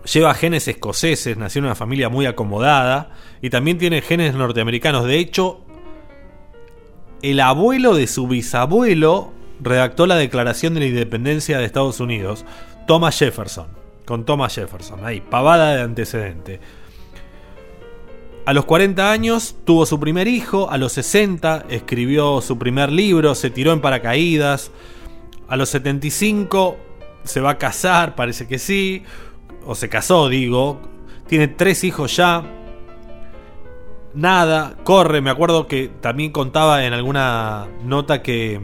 lleva 0.04 0.34
genes 0.34 0.68
escoceses, 0.68 1.36
nació 1.36 1.60
en 1.60 1.66
una 1.66 1.74
familia 1.74 2.08
muy 2.08 2.26
acomodada 2.26 3.10
y 3.42 3.50
también 3.50 3.78
tiene 3.78 4.00
genes 4.02 4.34
norteamericanos. 4.34 5.04
De 5.04 5.18
hecho, 5.18 5.60
el 7.22 7.40
abuelo 7.40 7.94
de 7.94 8.06
su 8.06 8.28
bisabuelo 8.28 9.32
redactó 9.60 10.06
la 10.06 10.16
Declaración 10.16 10.74
de 10.74 10.80
la 10.80 10.86
Independencia 10.86 11.58
de 11.58 11.64
Estados 11.64 12.00
Unidos, 12.00 12.44
Thomas 12.86 13.18
Jefferson, 13.18 13.66
con 14.04 14.24
Thomas 14.24 14.54
Jefferson, 14.54 15.04
ahí, 15.04 15.20
pavada 15.20 15.74
de 15.76 15.82
antecedente. 15.82 16.60
A 18.46 18.54
los 18.54 18.64
40 18.64 19.10
años 19.12 19.56
tuvo 19.64 19.84
su 19.84 20.00
primer 20.00 20.26
hijo, 20.26 20.70
a 20.70 20.78
los 20.78 20.92
60 20.92 21.66
escribió 21.68 22.40
su 22.40 22.56
primer 22.56 22.90
libro, 22.90 23.34
se 23.34 23.50
tiró 23.50 23.72
en 23.72 23.80
paracaídas, 23.80 24.70
a 25.48 25.56
los 25.56 25.68
75 25.68 26.78
se 27.24 27.40
va 27.40 27.50
a 27.50 27.58
casar, 27.58 28.14
parece 28.14 28.48
que 28.48 28.58
sí, 28.58 29.02
o 29.66 29.74
se 29.74 29.88
casó, 29.88 30.28
digo, 30.28 30.80
tiene 31.26 31.48
tres 31.48 31.84
hijos 31.84 32.16
ya, 32.16 32.42
nada, 34.14 34.74
corre, 34.84 35.20
me 35.20 35.30
acuerdo 35.30 35.66
que 35.66 35.88
también 36.00 36.32
contaba 36.32 36.84
en 36.84 36.92
alguna 36.92 37.66
nota 37.84 38.22
que 38.22 38.60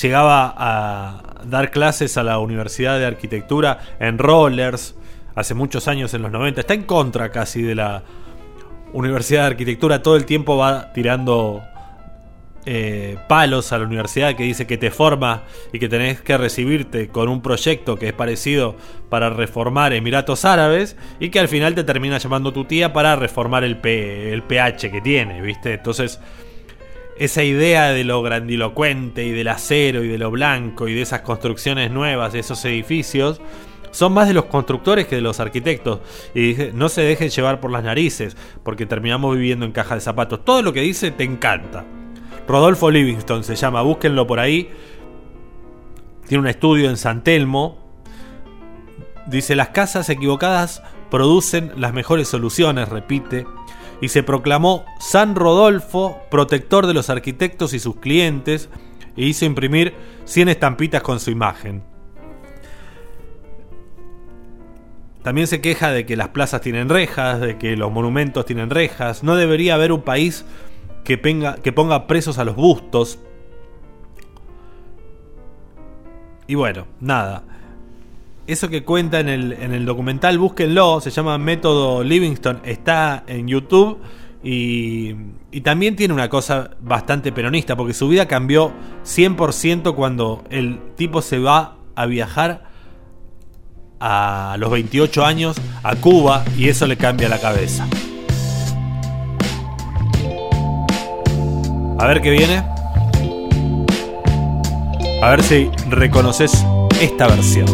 llegaba 0.00 0.54
a 0.56 1.44
dar 1.46 1.70
clases 1.70 2.16
a 2.16 2.22
la 2.22 2.38
Universidad 2.38 2.98
de 2.98 3.06
Arquitectura 3.06 3.80
en 4.00 4.18
rollers, 4.18 4.96
hace 5.34 5.54
muchos 5.54 5.88
años 5.88 6.14
en 6.14 6.22
los 6.22 6.30
90, 6.30 6.60
está 6.60 6.74
en 6.74 6.84
contra 6.84 7.30
casi 7.30 7.62
de 7.62 7.74
la 7.74 8.02
Universidad 8.92 9.42
de 9.42 9.46
Arquitectura, 9.48 10.02
todo 10.02 10.16
el 10.16 10.24
tiempo 10.24 10.56
va 10.56 10.92
tirando 10.92 11.62
eh, 12.66 13.16
palos 13.28 13.72
a 13.72 13.78
la 13.78 13.84
universidad 13.84 14.34
que 14.36 14.44
dice 14.44 14.66
que 14.66 14.78
te 14.78 14.90
forma 14.90 15.44
y 15.72 15.78
que 15.78 15.88
tenés 15.88 16.20
que 16.20 16.38
recibirte 16.38 17.08
con 17.08 17.28
un 17.28 17.42
proyecto 17.42 17.96
que 17.96 18.08
es 18.08 18.12
parecido 18.12 18.76
para 19.08 19.30
reformar 19.30 19.92
Emiratos 19.92 20.44
Árabes 20.44 20.96
y 21.20 21.28
que 21.28 21.40
al 21.40 21.48
final 21.48 21.74
te 21.74 21.84
termina 21.84 22.18
llamando 22.18 22.52
tu 22.52 22.64
tía 22.64 22.92
para 22.92 23.16
reformar 23.16 23.64
el, 23.64 23.76
P- 23.76 24.32
el 24.32 24.42
pH 24.42 24.90
que 24.90 25.00
tiene, 25.00 25.42
¿viste? 25.42 25.74
Entonces, 25.74 26.20
esa 27.18 27.44
idea 27.44 27.90
de 27.92 28.02
lo 28.02 28.22
grandilocuente 28.22 29.24
y 29.24 29.30
del 29.30 29.48
acero 29.48 30.02
y 30.02 30.08
de 30.08 30.18
lo 30.18 30.30
blanco 30.30 30.88
y 30.88 30.94
de 30.94 31.02
esas 31.02 31.20
construcciones 31.20 31.90
nuevas, 31.90 32.32
de 32.32 32.40
esos 32.40 32.64
edificios, 32.64 33.40
son 33.92 34.12
más 34.12 34.26
de 34.26 34.34
los 34.34 34.46
constructores 34.46 35.06
que 35.06 35.14
de 35.14 35.20
los 35.22 35.38
arquitectos. 35.38 36.00
Y 36.34 36.56
no 36.74 36.88
se 36.88 37.02
dejen 37.02 37.28
llevar 37.28 37.60
por 37.60 37.70
las 37.70 37.84
narices, 37.84 38.36
porque 38.64 38.86
terminamos 38.86 39.36
viviendo 39.36 39.64
en 39.64 39.70
caja 39.70 39.94
de 39.94 40.00
zapatos. 40.00 40.44
Todo 40.44 40.62
lo 40.62 40.72
que 40.72 40.80
dice 40.80 41.12
te 41.12 41.22
encanta. 41.22 41.84
Rodolfo 42.46 42.90
Livingston 42.90 43.44
se 43.44 43.56
llama, 43.56 43.82
búsquenlo 43.82 44.26
por 44.26 44.40
ahí. 44.40 44.70
Tiene 46.26 46.42
un 46.42 46.48
estudio 46.48 46.90
en 46.90 46.96
San 46.96 47.24
Telmo. 47.24 47.78
Dice, 49.26 49.54
las 49.54 49.70
casas 49.70 50.08
equivocadas 50.10 50.82
producen 51.10 51.72
las 51.76 51.94
mejores 51.94 52.28
soluciones, 52.28 52.88
repite. 52.88 53.46
Y 54.00 54.08
se 54.08 54.22
proclamó 54.22 54.84
San 55.00 55.34
Rodolfo, 55.34 56.20
protector 56.30 56.86
de 56.86 56.94
los 56.94 57.08
arquitectos 57.10 57.72
y 57.72 57.78
sus 57.78 57.96
clientes, 57.96 58.68
e 59.16 59.24
hizo 59.24 59.44
imprimir 59.44 59.94
100 60.24 60.48
estampitas 60.50 61.02
con 61.02 61.20
su 61.20 61.30
imagen. 61.30 61.82
También 65.22 65.46
se 65.46 65.62
queja 65.62 65.90
de 65.90 66.04
que 66.04 66.16
las 66.16 66.28
plazas 66.28 66.60
tienen 66.60 66.90
rejas, 66.90 67.40
de 67.40 67.56
que 67.56 67.76
los 67.78 67.90
monumentos 67.90 68.44
tienen 68.44 68.68
rejas. 68.68 69.22
No 69.22 69.36
debería 69.36 69.74
haber 69.74 69.90
un 69.90 70.02
país 70.02 70.44
que, 71.04 71.72
ponga 71.72 72.06
presos 72.06 72.38
a 72.38 72.44
los 72.44 72.56
bustos. 72.56 73.18
Y 76.46 76.54
bueno, 76.54 76.86
nada. 77.00 77.44
Eso 78.46 78.68
que 78.68 78.84
cuenta 78.84 79.20
en 79.20 79.28
el, 79.28 79.52
en 79.52 79.72
el 79.72 79.86
documental, 79.86 80.38
búsquenlo, 80.38 81.00
se 81.00 81.10
llama 81.10 81.38
Método 81.38 82.02
Livingston, 82.02 82.60
está 82.64 83.24
en 83.26 83.48
YouTube 83.48 83.98
y, 84.42 85.14
y 85.50 85.62
también 85.62 85.96
tiene 85.96 86.12
una 86.12 86.28
cosa 86.28 86.72
bastante 86.80 87.32
peronista, 87.32 87.74
porque 87.74 87.94
su 87.94 88.08
vida 88.08 88.28
cambió 88.28 88.72
100% 89.04 89.94
cuando 89.94 90.44
el 90.50 90.78
tipo 90.96 91.22
se 91.22 91.38
va 91.38 91.78
a 91.94 92.04
viajar 92.04 92.64
a 94.00 94.56
los 94.58 94.70
28 94.70 95.24
años 95.24 95.56
a 95.82 95.96
Cuba 95.96 96.44
y 96.58 96.68
eso 96.68 96.86
le 96.86 96.98
cambia 96.98 97.30
la 97.30 97.40
cabeza. 97.40 97.88
A 102.04 102.06
ver 102.06 102.20
qué 102.20 102.32
viene. 102.32 102.62
A 105.22 105.30
ver 105.30 105.42
si 105.42 105.70
reconoces 105.88 106.52
esta 107.00 107.28
versión. 107.28 107.64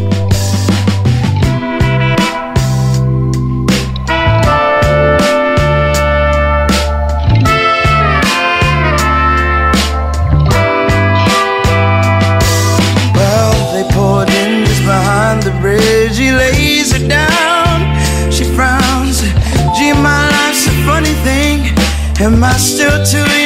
In 23.13 23.40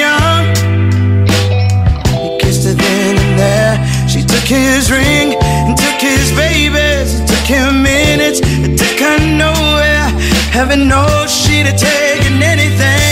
took 4.44 4.58
his 4.58 4.90
ring 4.90 5.34
and 5.42 5.76
took 5.76 6.00
his 6.00 6.30
babies. 6.32 7.20
It 7.20 7.26
took 7.26 7.46
him 7.46 7.82
minutes. 7.82 8.40
It 8.42 8.76
took 8.76 8.98
her 9.00 9.18
nowhere. 9.18 10.08
Heaven 10.52 10.86
knows 10.86 11.30
she'd 11.32 11.64
have 11.64 11.80
taken 11.80 12.42
anything, 12.42 13.03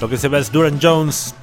Lo 0.00 0.08
que 0.08 0.16
se 0.16 0.28
ve 0.28 0.38
es 0.38 0.50
Duran 0.50 0.78
Jones 0.82 1.34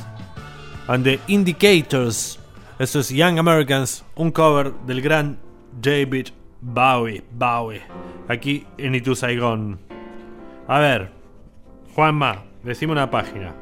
and 0.87 1.03
the 1.05 1.19
Indicators. 1.27 2.37
Esto 2.77 2.99
es 2.99 3.09
Young 3.09 3.39
Americans, 3.39 4.03
un 4.15 4.31
cover 4.31 4.73
del 4.85 5.01
gran 5.01 5.39
David 5.81 6.27
Bowie. 6.61 7.23
Bowie. 7.31 7.81
Aquí 8.27 8.65
en 8.77 8.95
Itu 8.95 9.15
Saigon. 9.15 9.79
A 10.67 10.79
ver, 10.79 11.11
Juanma, 11.95 12.43
decime 12.63 12.91
una 12.91 13.09
página. 13.09 13.55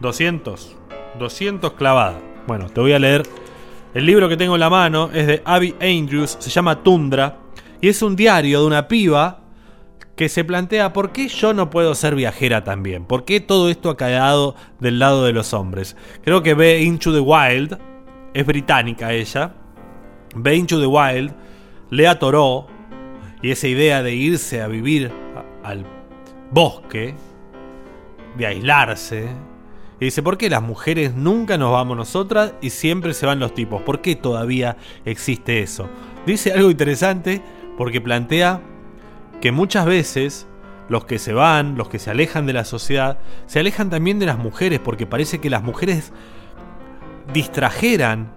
200. 0.00 0.76
200 1.18 1.72
clavada. 1.74 2.20
Bueno, 2.46 2.68
te 2.68 2.80
voy 2.80 2.92
a 2.92 2.98
leer. 2.98 3.22
El 3.94 4.06
libro 4.06 4.28
que 4.28 4.36
tengo 4.36 4.54
en 4.54 4.60
la 4.60 4.70
mano 4.70 5.10
es 5.12 5.26
de 5.28 5.42
Abby 5.44 5.74
Andrews, 5.80 6.36
se 6.40 6.50
llama 6.50 6.82
Tundra. 6.82 7.38
Y 7.80 7.88
es 7.88 8.02
un 8.02 8.16
diario 8.16 8.60
de 8.60 8.66
una 8.66 8.88
piba 8.88 9.43
que 10.16 10.28
se 10.28 10.44
plantea 10.44 10.92
por 10.92 11.12
qué 11.12 11.28
yo 11.28 11.54
no 11.54 11.70
puedo 11.70 11.94
ser 11.94 12.14
viajera 12.14 12.64
también, 12.64 13.04
por 13.04 13.24
qué 13.24 13.40
todo 13.40 13.68
esto 13.68 13.90
ha 13.90 13.96
quedado 13.96 14.54
del 14.80 14.98
lado 14.98 15.24
de 15.24 15.32
los 15.32 15.52
hombres. 15.52 15.96
Creo 16.22 16.42
que 16.42 16.54
ve 16.54 16.82
Into 16.82 17.12
the 17.12 17.20
Wild, 17.20 17.78
es 18.32 18.46
británica 18.46 19.12
ella, 19.12 19.54
ve 20.34 20.56
Into 20.56 20.80
the 20.80 20.86
Wild, 20.86 21.32
le 21.90 22.06
atoró 22.06 22.66
y 23.42 23.50
esa 23.50 23.68
idea 23.68 24.02
de 24.02 24.14
irse 24.14 24.62
a 24.62 24.68
vivir 24.68 25.10
al 25.62 25.84
bosque, 26.50 27.14
de 28.36 28.46
aislarse, 28.46 29.28
y 30.00 30.06
dice, 30.06 30.22
¿por 30.22 30.36
qué 30.36 30.50
las 30.50 30.62
mujeres 30.62 31.14
nunca 31.14 31.56
nos 31.56 31.72
vamos 31.72 31.96
nosotras 31.96 32.54
y 32.60 32.70
siempre 32.70 33.14
se 33.14 33.26
van 33.26 33.38
los 33.38 33.54
tipos? 33.54 33.82
¿Por 33.82 34.00
qué 34.00 34.16
todavía 34.16 34.76
existe 35.04 35.60
eso? 35.60 35.88
Dice 36.26 36.52
algo 36.52 36.70
interesante 36.70 37.40
porque 37.76 38.00
plantea 38.00 38.60
que 39.44 39.52
muchas 39.52 39.84
veces 39.84 40.46
los 40.88 41.04
que 41.04 41.18
se 41.18 41.34
van, 41.34 41.76
los 41.76 41.90
que 41.90 41.98
se 41.98 42.10
alejan 42.10 42.46
de 42.46 42.54
la 42.54 42.64
sociedad, 42.64 43.18
se 43.44 43.60
alejan 43.60 43.90
también 43.90 44.18
de 44.18 44.24
las 44.24 44.38
mujeres, 44.38 44.80
porque 44.80 45.06
parece 45.06 45.38
que 45.38 45.50
las 45.50 45.62
mujeres 45.62 46.14
distrajeran 47.34 48.32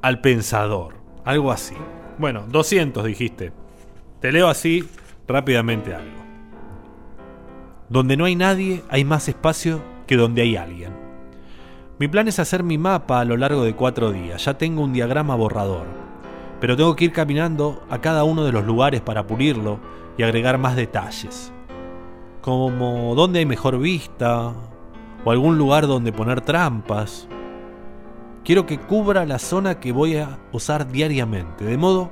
al 0.00 0.22
pensador. 0.22 0.94
Algo 1.26 1.52
así. 1.52 1.74
Bueno, 2.16 2.46
200 2.48 3.04
dijiste. 3.04 3.52
Te 4.20 4.32
leo 4.32 4.48
así 4.48 4.88
rápidamente 5.28 5.94
algo. 5.94 6.24
Donde 7.90 8.16
no 8.16 8.24
hay 8.24 8.34
nadie, 8.34 8.82
hay 8.88 9.04
más 9.04 9.28
espacio 9.28 9.82
que 10.06 10.16
donde 10.16 10.40
hay 10.40 10.56
alguien. 10.56 10.94
Mi 11.98 12.08
plan 12.08 12.28
es 12.28 12.38
hacer 12.38 12.62
mi 12.62 12.78
mapa 12.78 13.20
a 13.20 13.26
lo 13.26 13.36
largo 13.36 13.62
de 13.62 13.76
cuatro 13.76 14.10
días. 14.10 14.42
Ya 14.46 14.56
tengo 14.56 14.84
un 14.84 14.94
diagrama 14.94 15.34
borrador. 15.34 15.84
Pero 16.62 16.78
tengo 16.78 16.96
que 16.96 17.04
ir 17.04 17.12
caminando 17.12 17.84
a 17.90 18.00
cada 18.00 18.24
uno 18.24 18.42
de 18.46 18.52
los 18.52 18.64
lugares 18.64 19.02
para 19.02 19.26
pulirlo 19.26 19.80
y 20.16 20.22
agregar 20.22 20.58
más 20.58 20.76
detalles. 20.76 21.52
Como 22.40 23.14
dónde 23.14 23.40
hay 23.40 23.46
mejor 23.46 23.78
vista, 23.78 24.52
o 25.24 25.30
algún 25.30 25.58
lugar 25.58 25.86
donde 25.86 26.12
poner 26.12 26.40
trampas. 26.40 27.26
Quiero 28.44 28.66
que 28.66 28.78
cubra 28.78 29.24
la 29.24 29.38
zona 29.38 29.80
que 29.80 29.92
voy 29.92 30.16
a 30.16 30.38
usar 30.52 30.90
diariamente, 30.90 31.64
de 31.64 31.78
modo 31.78 32.10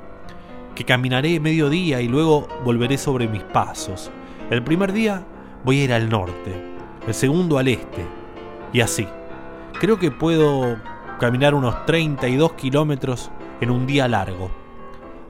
que 0.75 0.85
caminaré 0.85 1.39
medio 1.39 1.69
día 1.69 2.01
y 2.01 2.09
luego 2.09 2.49
volveré 2.65 2.97
sobre 2.97 3.29
mis 3.29 3.43
pasos. 3.43 4.11
El 4.51 4.63
primer 4.65 4.93
día 4.93 5.23
voy 5.65 5.81
a 5.81 5.85
ir 5.85 5.93
al 5.93 6.09
norte, 6.09 6.55
el 7.07 7.13
segundo 7.13 7.59
al 7.59 7.69
este, 7.69 8.07
y 8.73 8.81
así. 8.81 9.07
Creo 9.79 9.99
que 9.99 10.11
puedo 10.11 10.79
caminar 11.21 11.55
unos 11.55 11.85
32 11.85 12.55
kilómetros 12.55 13.31
en 13.61 13.71
un 13.71 13.87
día 13.87 14.09
largo. 14.09 14.62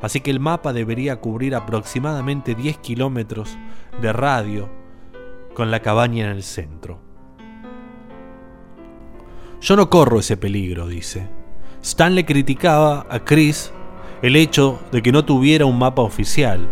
Así 0.03 0.21
que 0.21 0.33
el 0.33 0.41
mapa 0.41 0.73
debería 0.73 1.21
cubrir 1.21 1.55
aproximadamente 1.55 2.55
10 2.57 2.79
kilómetros 2.79 3.57
de 4.01 4.13
radio 4.13 4.69
con 5.55 5.71
la 5.71 5.81
cabaña 5.81 6.25
en 6.27 6.33
el 6.33 6.43
centro. 6.43 7.01
Yo 9.61 9.77
no 9.77 9.89
corro 9.89 10.19
ese 10.19 10.37
peligro, 10.37 10.89
dice. 10.89 11.29
Stan 11.83 12.17
le 12.17 12.27
criticaba 12.27 13.07
a 13.09 13.21
Chris 13.21 13.73
el 14.23 14.35
hecho 14.35 14.81
de 14.91 15.03
que 15.03 15.13
no 15.13 15.25
tuviera 15.25 15.67
un 15.67 15.79
mapa 15.79 16.03
oficial. 16.03 16.69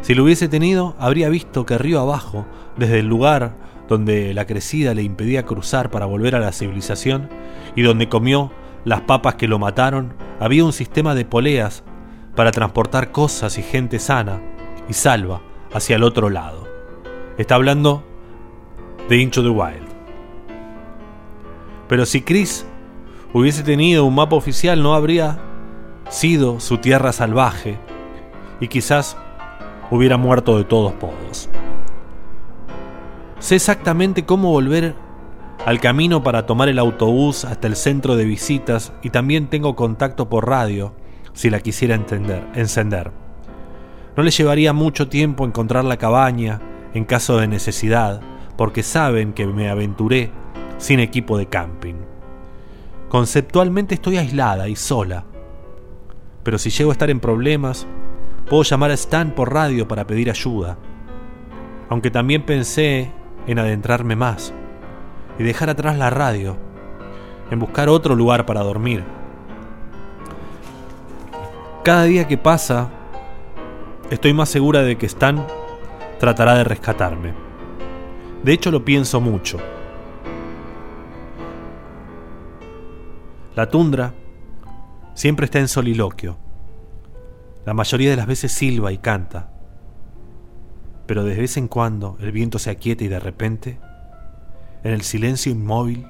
Si 0.00 0.14
lo 0.14 0.24
hubiese 0.24 0.48
tenido, 0.48 0.96
habría 0.98 1.28
visto 1.28 1.66
que 1.66 1.76
río 1.76 2.00
abajo, 2.00 2.46
desde 2.78 3.00
el 3.00 3.06
lugar 3.06 3.56
donde 3.88 4.32
la 4.32 4.46
crecida 4.46 4.94
le 4.94 5.02
impedía 5.02 5.44
cruzar 5.44 5.90
para 5.90 6.06
volver 6.06 6.34
a 6.34 6.40
la 6.40 6.52
civilización 6.52 7.28
y 7.76 7.82
donde 7.82 8.08
comió 8.08 8.50
las 8.86 9.02
papas 9.02 9.34
que 9.34 9.48
lo 9.48 9.58
mataron, 9.58 10.14
había 10.40 10.64
un 10.64 10.72
sistema 10.72 11.14
de 11.14 11.26
poleas 11.26 11.84
para 12.34 12.50
transportar 12.50 13.12
cosas 13.12 13.58
y 13.58 13.62
gente 13.62 13.98
sana 13.98 14.40
y 14.88 14.92
salva 14.92 15.40
hacia 15.72 15.96
el 15.96 16.02
otro 16.02 16.30
lado. 16.30 16.66
Está 17.38 17.54
hablando 17.56 18.02
de 19.08 19.18
Into 19.18 19.42
the 19.42 19.48
Wild. 19.48 19.88
Pero 21.88 22.06
si 22.06 22.22
Chris 22.22 22.66
hubiese 23.32 23.62
tenido 23.62 24.04
un 24.04 24.14
mapa 24.14 24.36
oficial 24.36 24.82
no 24.82 24.94
habría 24.94 25.38
sido 26.08 26.60
su 26.60 26.78
tierra 26.78 27.12
salvaje 27.12 27.78
y 28.60 28.68
quizás 28.68 29.16
hubiera 29.90 30.16
muerto 30.16 30.56
de 30.56 30.64
todos 30.64 30.94
modos. 31.00 31.48
Sé 33.38 33.56
exactamente 33.56 34.24
cómo 34.24 34.50
volver 34.50 34.94
al 35.66 35.80
camino 35.80 36.22
para 36.22 36.46
tomar 36.46 36.68
el 36.68 36.78
autobús 36.78 37.44
hasta 37.44 37.66
el 37.66 37.76
centro 37.76 38.16
de 38.16 38.24
visitas 38.24 38.92
y 39.02 39.10
también 39.10 39.48
tengo 39.48 39.76
contacto 39.76 40.28
por 40.28 40.48
radio 40.48 40.94
si 41.34 41.50
la 41.50 41.60
quisiera 41.60 41.94
entender, 41.94 42.46
encender. 42.54 43.10
No 44.16 44.22
le 44.22 44.30
llevaría 44.30 44.72
mucho 44.72 45.08
tiempo 45.08 45.44
encontrar 45.44 45.84
la 45.84 45.98
cabaña 45.98 46.60
en 46.94 47.04
caso 47.04 47.36
de 47.38 47.48
necesidad, 47.48 48.20
porque 48.56 48.82
saben 48.82 49.32
que 49.32 49.46
me 49.46 49.68
aventuré 49.68 50.30
sin 50.78 51.00
equipo 51.00 51.36
de 51.36 51.46
camping. 51.46 51.96
Conceptualmente 53.08 53.94
estoy 53.96 54.16
aislada 54.16 54.68
y 54.68 54.76
sola, 54.76 55.24
pero 56.44 56.58
si 56.58 56.70
llego 56.70 56.90
a 56.90 56.94
estar 56.94 57.10
en 57.10 57.20
problemas, 57.20 57.86
puedo 58.48 58.62
llamar 58.62 58.92
a 58.92 58.94
Stan 58.94 59.32
por 59.32 59.52
radio 59.52 59.88
para 59.88 60.06
pedir 60.06 60.30
ayuda. 60.30 60.78
Aunque 61.88 62.10
también 62.10 62.42
pensé 62.42 63.10
en 63.46 63.58
adentrarme 63.58 64.14
más 64.14 64.54
y 65.38 65.42
dejar 65.42 65.70
atrás 65.70 65.98
la 65.98 66.10
radio, 66.10 66.56
en 67.50 67.58
buscar 67.58 67.88
otro 67.88 68.14
lugar 68.14 68.46
para 68.46 68.62
dormir. 68.62 69.04
Cada 71.84 72.04
día 72.04 72.26
que 72.26 72.38
pasa, 72.38 72.88
estoy 74.10 74.32
más 74.32 74.48
segura 74.48 74.80
de 74.80 74.96
que 74.96 75.04
Stan 75.04 75.46
tratará 76.18 76.54
de 76.54 76.64
rescatarme. 76.64 77.34
De 78.42 78.54
hecho, 78.54 78.70
lo 78.70 78.86
pienso 78.86 79.20
mucho. 79.20 79.58
La 83.54 83.68
tundra 83.68 84.14
siempre 85.12 85.44
está 85.44 85.58
en 85.58 85.68
soliloquio. 85.68 86.38
La 87.66 87.74
mayoría 87.74 88.08
de 88.08 88.16
las 88.16 88.26
veces 88.26 88.50
silba 88.50 88.90
y 88.90 88.96
canta. 88.96 89.50
Pero 91.04 91.22
de 91.22 91.36
vez 91.36 91.58
en 91.58 91.68
cuando 91.68 92.16
el 92.18 92.32
viento 92.32 92.58
se 92.58 92.70
aquieta 92.70 93.04
y 93.04 93.08
de 93.08 93.20
repente, 93.20 93.78
en 94.84 94.92
el 94.92 95.02
silencio 95.02 95.52
inmóvil, 95.52 96.06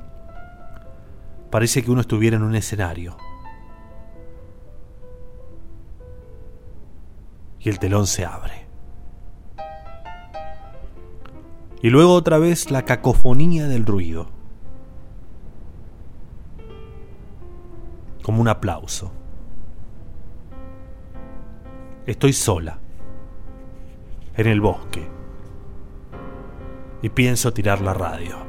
parece 1.51 1.83
que 1.83 1.91
uno 1.91 2.03
estuviera 2.03 2.37
en 2.37 2.45
un 2.45 2.55
escenario. 2.55 3.16
Y 7.65 7.69
el 7.71 7.81
telón 7.81 8.07
se 8.07 8.25
abre. 8.25 8.69
Y 11.83 11.91
luego 11.91 12.15
otra 12.15 12.39
vez 12.39 12.71
la 12.71 12.85
cacofonía 12.85 13.67
del 13.67 13.85
ruido. 13.85 14.29
como 18.25 18.41
un 18.41 18.49
aplauso. 18.49 19.12
Estoy 22.07 22.33
sola, 22.33 22.79
en 24.35 24.47
el 24.47 24.62
bosque, 24.62 25.07
y 27.03 27.11
pienso 27.11 27.53
tirar 27.53 27.83
la 27.83 27.93
radio. 27.93 28.43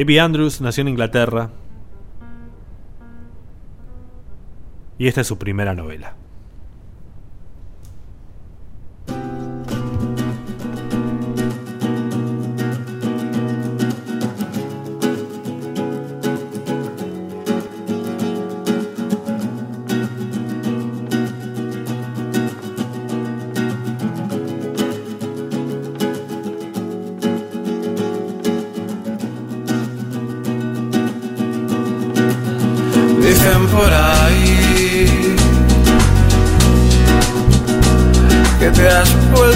Abby 0.00 0.20
Andrews 0.20 0.60
nació 0.60 0.82
en 0.82 0.88
Inglaterra 0.88 1.50
y 4.96 5.08
esta 5.08 5.22
es 5.22 5.26
su 5.26 5.38
primera 5.38 5.74
novela. 5.74 6.14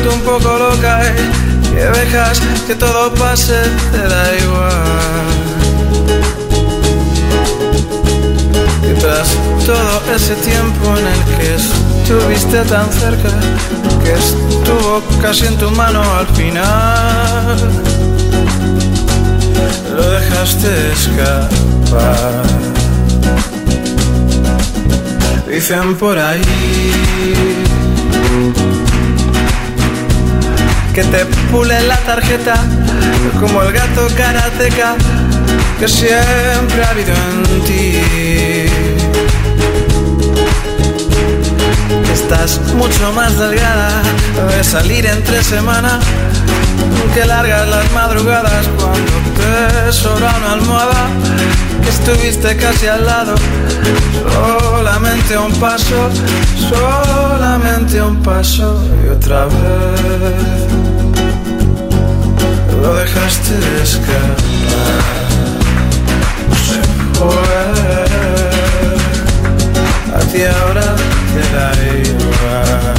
Un 0.09 0.20
poco 0.20 0.59
loca 0.59 1.00
y 1.05 1.74
que 1.74 1.84
dejas 1.84 2.40
que 2.66 2.74
todo 2.74 3.12
pase, 3.14 3.55
te 3.92 3.98
da 3.98 4.36
igual. 4.36 4.72
Que 8.82 8.94
tras 9.00 9.28
todo 9.66 10.14
ese 10.14 10.34
tiempo 10.36 10.96
en 10.98 11.07
el 11.07 11.20
que 11.36 11.55
estuviste 11.55 12.62
tan 12.64 12.90
cerca, 12.92 13.30
que 14.03 14.12
estuvo 14.12 15.03
casi 15.20 15.46
en 15.46 15.57
tu 15.57 15.70
mano 15.70 16.03
al 16.18 16.26
final, 16.28 17.57
lo 19.96 20.11
dejaste 20.11 20.92
escapar. 20.92 22.42
Dicen 25.48 25.96
por 25.96 26.18
ahí 26.18 26.40
que 30.95 31.03
te 31.05 31.24
pule 31.51 31.80
la 31.86 31.97
tarjeta 31.99 32.55
como 33.40 33.62
el 33.62 33.72
gato 33.72 34.07
karateca 34.14 34.95
que 35.78 35.88
siempre 35.88 36.84
ha 36.84 36.90
habido 36.90 37.14
en 37.14 37.64
ti. 37.64 38.01
Estás 42.12 42.61
mucho 42.74 43.12
más 43.12 43.38
delgada 43.38 44.03
de 44.55 44.62
salir 44.64 45.07
entre 45.07 45.43
semana 45.43 45.99
que 47.14 47.24
largas 47.24 47.68
las 47.68 47.90
madrugadas 47.93 48.66
cuando 48.76 49.12
te 49.36 49.93
sobra 49.93 50.34
una 50.38 50.53
almohada 50.53 51.09
estuviste 51.88 52.57
casi 52.57 52.86
al 52.86 53.05
lado 53.05 53.34
solamente 54.32 55.36
un 55.36 55.53
paso 55.55 56.09
solamente 56.70 58.01
un 58.03 58.22
paso 58.22 58.82
y 59.05 59.09
otra 59.09 59.45
vez 59.45 60.71
lo 62.82 62.94
dejaste 62.96 63.54
escapar. 63.82 64.36
Se 66.66 66.78
fue 67.16 67.52
a 70.16 70.20
ti 70.30 70.40
ahora 70.42 70.88
te 71.32 71.42
da 71.54 71.68
igual. 72.02 72.94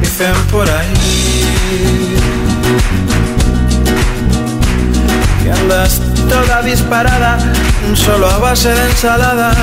Dicen 0.00 0.36
por 0.50 0.68
ahí 0.68 2.16
que 5.42 5.48
andas 5.52 6.00
toda 6.28 6.62
disparada 6.62 7.38
solo 7.94 8.28
a 8.28 8.38
base 8.38 8.70
de 8.70 8.84
ensaladas 8.90 9.56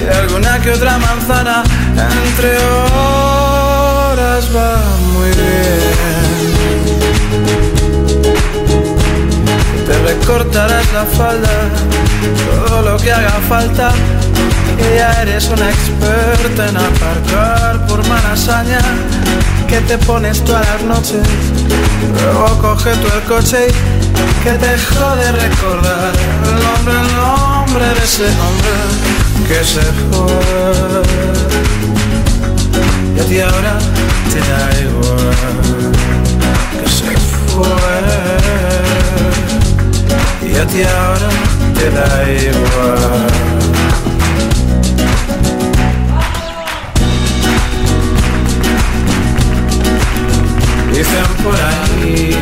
y 0.00 0.08
alguna 0.16 0.58
que 0.60 0.72
otra 0.72 0.98
manzana 0.98 1.62
entre 2.26 2.56
horas 2.74 4.44
va 4.54 4.80
muy 5.14 5.30
bien 5.30 6.11
te 9.86 9.98
recortarás 10.06 10.92
la 10.92 11.04
falda 11.04 11.48
todo 12.66 12.82
lo 12.82 12.96
que 12.96 13.12
haga 13.12 13.40
falta. 13.48 13.92
Que 14.76 14.96
ya 14.96 15.22
eres 15.22 15.48
una 15.48 15.68
experta 15.70 16.68
en 16.68 16.76
aparcar 16.76 17.86
por 17.86 18.06
malasaña 18.08 18.80
que 19.68 19.80
te 19.80 19.98
pones 19.98 20.42
todas 20.44 20.66
las 20.66 20.82
noches. 20.82 21.26
Luego 22.22 22.58
coge 22.60 22.90
tú 22.96 23.08
el 23.14 23.22
coche 23.24 23.68
y 23.68 24.44
que 24.44 24.52
te 24.52 24.78
jode 24.78 25.32
recordar 25.32 26.12
el 26.46 26.54
nombre, 26.64 26.94
el 27.00 27.16
nombre 27.16 27.86
de 27.94 28.04
ese 28.04 28.26
hombre 28.44 28.74
que 29.48 29.64
se 29.64 29.82
fue. 30.10 30.32
Y 33.16 33.20
a 33.20 33.24
ti 33.24 33.40
ahora 33.40 33.78
te 34.32 34.40
da 34.40 34.80
igual 34.80 36.11
que 36.80 36.88
se 36.88 37.12
fue. 37.50 37.68
Y 40.48 40.56
a 40.56 40.66
ti 40.66 40.82
ahora 40.82 41.30
te 41.74 41.90
da 41.90 42.08
igual. 42.30 43.26
Dicen 50.92 51.28
por 51.42 51.56
ahí 51.56 52.36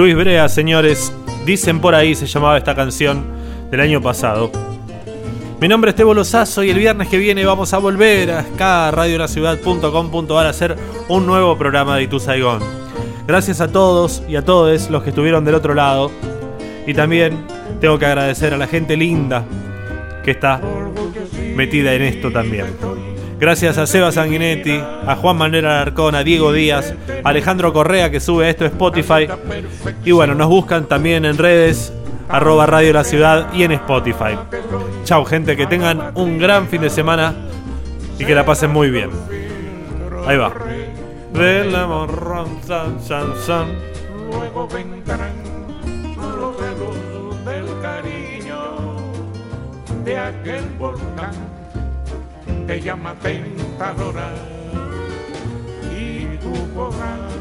Luis 0.00 0.16
Brea, 0.16 0.48
señores, 0.48 1.12
dicen 1.44 1.78
por 1.78 1.94
ahí 1.94 2.14
se 2.14 2.24
llamaba 2.24 2.56
esta 2.56 2.74
canción 2.74 3.22
del 3.70 3.80
año 3.82 4.00
pasado. 4.00 4.50
Mi 5.60 5.68
nombre 5.68 5.90
es 5.90 5.94
Tebo 5.94 6.14
Lozazo 6.14 6.64
y 6.64 6.70
el 6.70 6.78
viernes 6.78 7.08
que 7.08 7.18
viene 7.18 7.44
vamos 7.44 7.74
a 7.74 7.78
volver 7.78 8.30
acá 8.30 8.88
a 8.88 8.90
radionaciudad.com.ar 8.92 10.46
a 10.46 10.48
hacer 10.48 10.74
un 11.08 11.26
nuevo 11.26 11.58
programa 11.58 11.96
de 11.96 12.04
Itu 12.04 12.18
Saigón. 12.18 12.62
Gracias 13.26 13.60
a 13.60 13.70
todos 13.70 14.22
y 14.26 14.36
a 14.36 14.42
todos 14.42 14.88
los 14.88 15.02
que 15.02 15.10
estuvieron 15.10 15.44
del 15.44 15.56
otro 15.56 15.74
lado. 15.74 16.10
Y 16.86 16.94
también 16.94 17.44
tengo 17.78 17.98
que 17.98 18.06
agradecer 18.06 18.54
a 18.54 18.56
la 18.56 18.68
gente 18.68 18.96
linda 18.96 19.44
que 20.24 20.30
está 20.30 20.62
metida 21.54 21.92
en 21.92 22.00
esto 22.04 22.32
también. 22.32 22.68
Gracias 23.40 23.78
a 23.78 23.86
Seba 23.86 24.12
Sanguinetti, 24.12 24.78
a 25.06 25.16
Juan 25.16 25.38
Manuel 25.38 25.64
Alarcón, 25.64 26.14
a 26.14 26.22
Diego 26.22 26.52
Díaz, 26.52 26.92
a 27.24 27.30
Alejandro 27.30 27.72
Correa 27.72 28.10
que 28.10 28.20
sube 28.20 28.50
esto 28.50 28.64
a 28.64 28.68
Spotify. 28.68 29.28
Y 30.04 30.12
bueno, 30.12 30.34
nos 30.34 30.48
buscan 30.48 30.84
también 30.84 31.24
en 31.24 31.38
redes, 31.38 31.90
arroba 32.28 32.66
Radio 32.66 32.92
La 32.92 33.02
Ciudad 33.02 33.50
y 33.54 33.62
en 33.62 33.72
Spotify. 33.72 34.36
Chau 35.04 35.24
gente, 35.24 35.56
que 35.56 35.66
tengan 35.66 36.12
un 36.16 36.38
gran 36.38 36.68
fin 36.68 36.82
de 36.82 36.90
semana 36.90 37.34
y 38.18 38.26
que 38.26 38.34
la 38.34 38.44
pasen 38.44 38.72
muy 38.72 38.90
bien. 38.90 39.08
Ahí 40.26 40.36
va. 40.36 40.52
Del 41.32 41.74
amor, 41.74 42.46
san, 42.66 43.00
san, 43.00 43.34
san. 43.38 43.68
Luego 44.30 44.68
vendrán 44.68 45.32
los 46.38 46.56
celos 46.58 47.44
del 47.46 47.80
cariño. 47.80 48.58
de 50.04 50.18
aquel 50.18 50.64
volcán 50.78 51.49
te 52.70 52.80
llama 52.80 53.16
tentadora 53.20 54.30
y 55.90 56.36
tú 56.36 56.52
podrás 56.72 57.34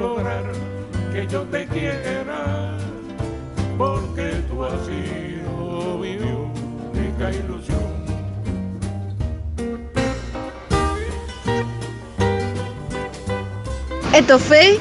lograr 0.00 0.42
que 1.12 1.28
yo 1.28 1.42
te 1.42 1.64
quiera 1.68 2.76
porque 3.78 4.42
tú 4.50 4.64
has 4.64 4.84
sido 4.84 5.96
mi 5.98 6.16
única 6.16 7.30
ilusión. 7.30 7.78
Esto 14.12 14.40
fue 14.40 14.80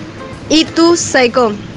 Y 0.50 0.66
tu 0.66 0.98
Saigon. 0.98 1.71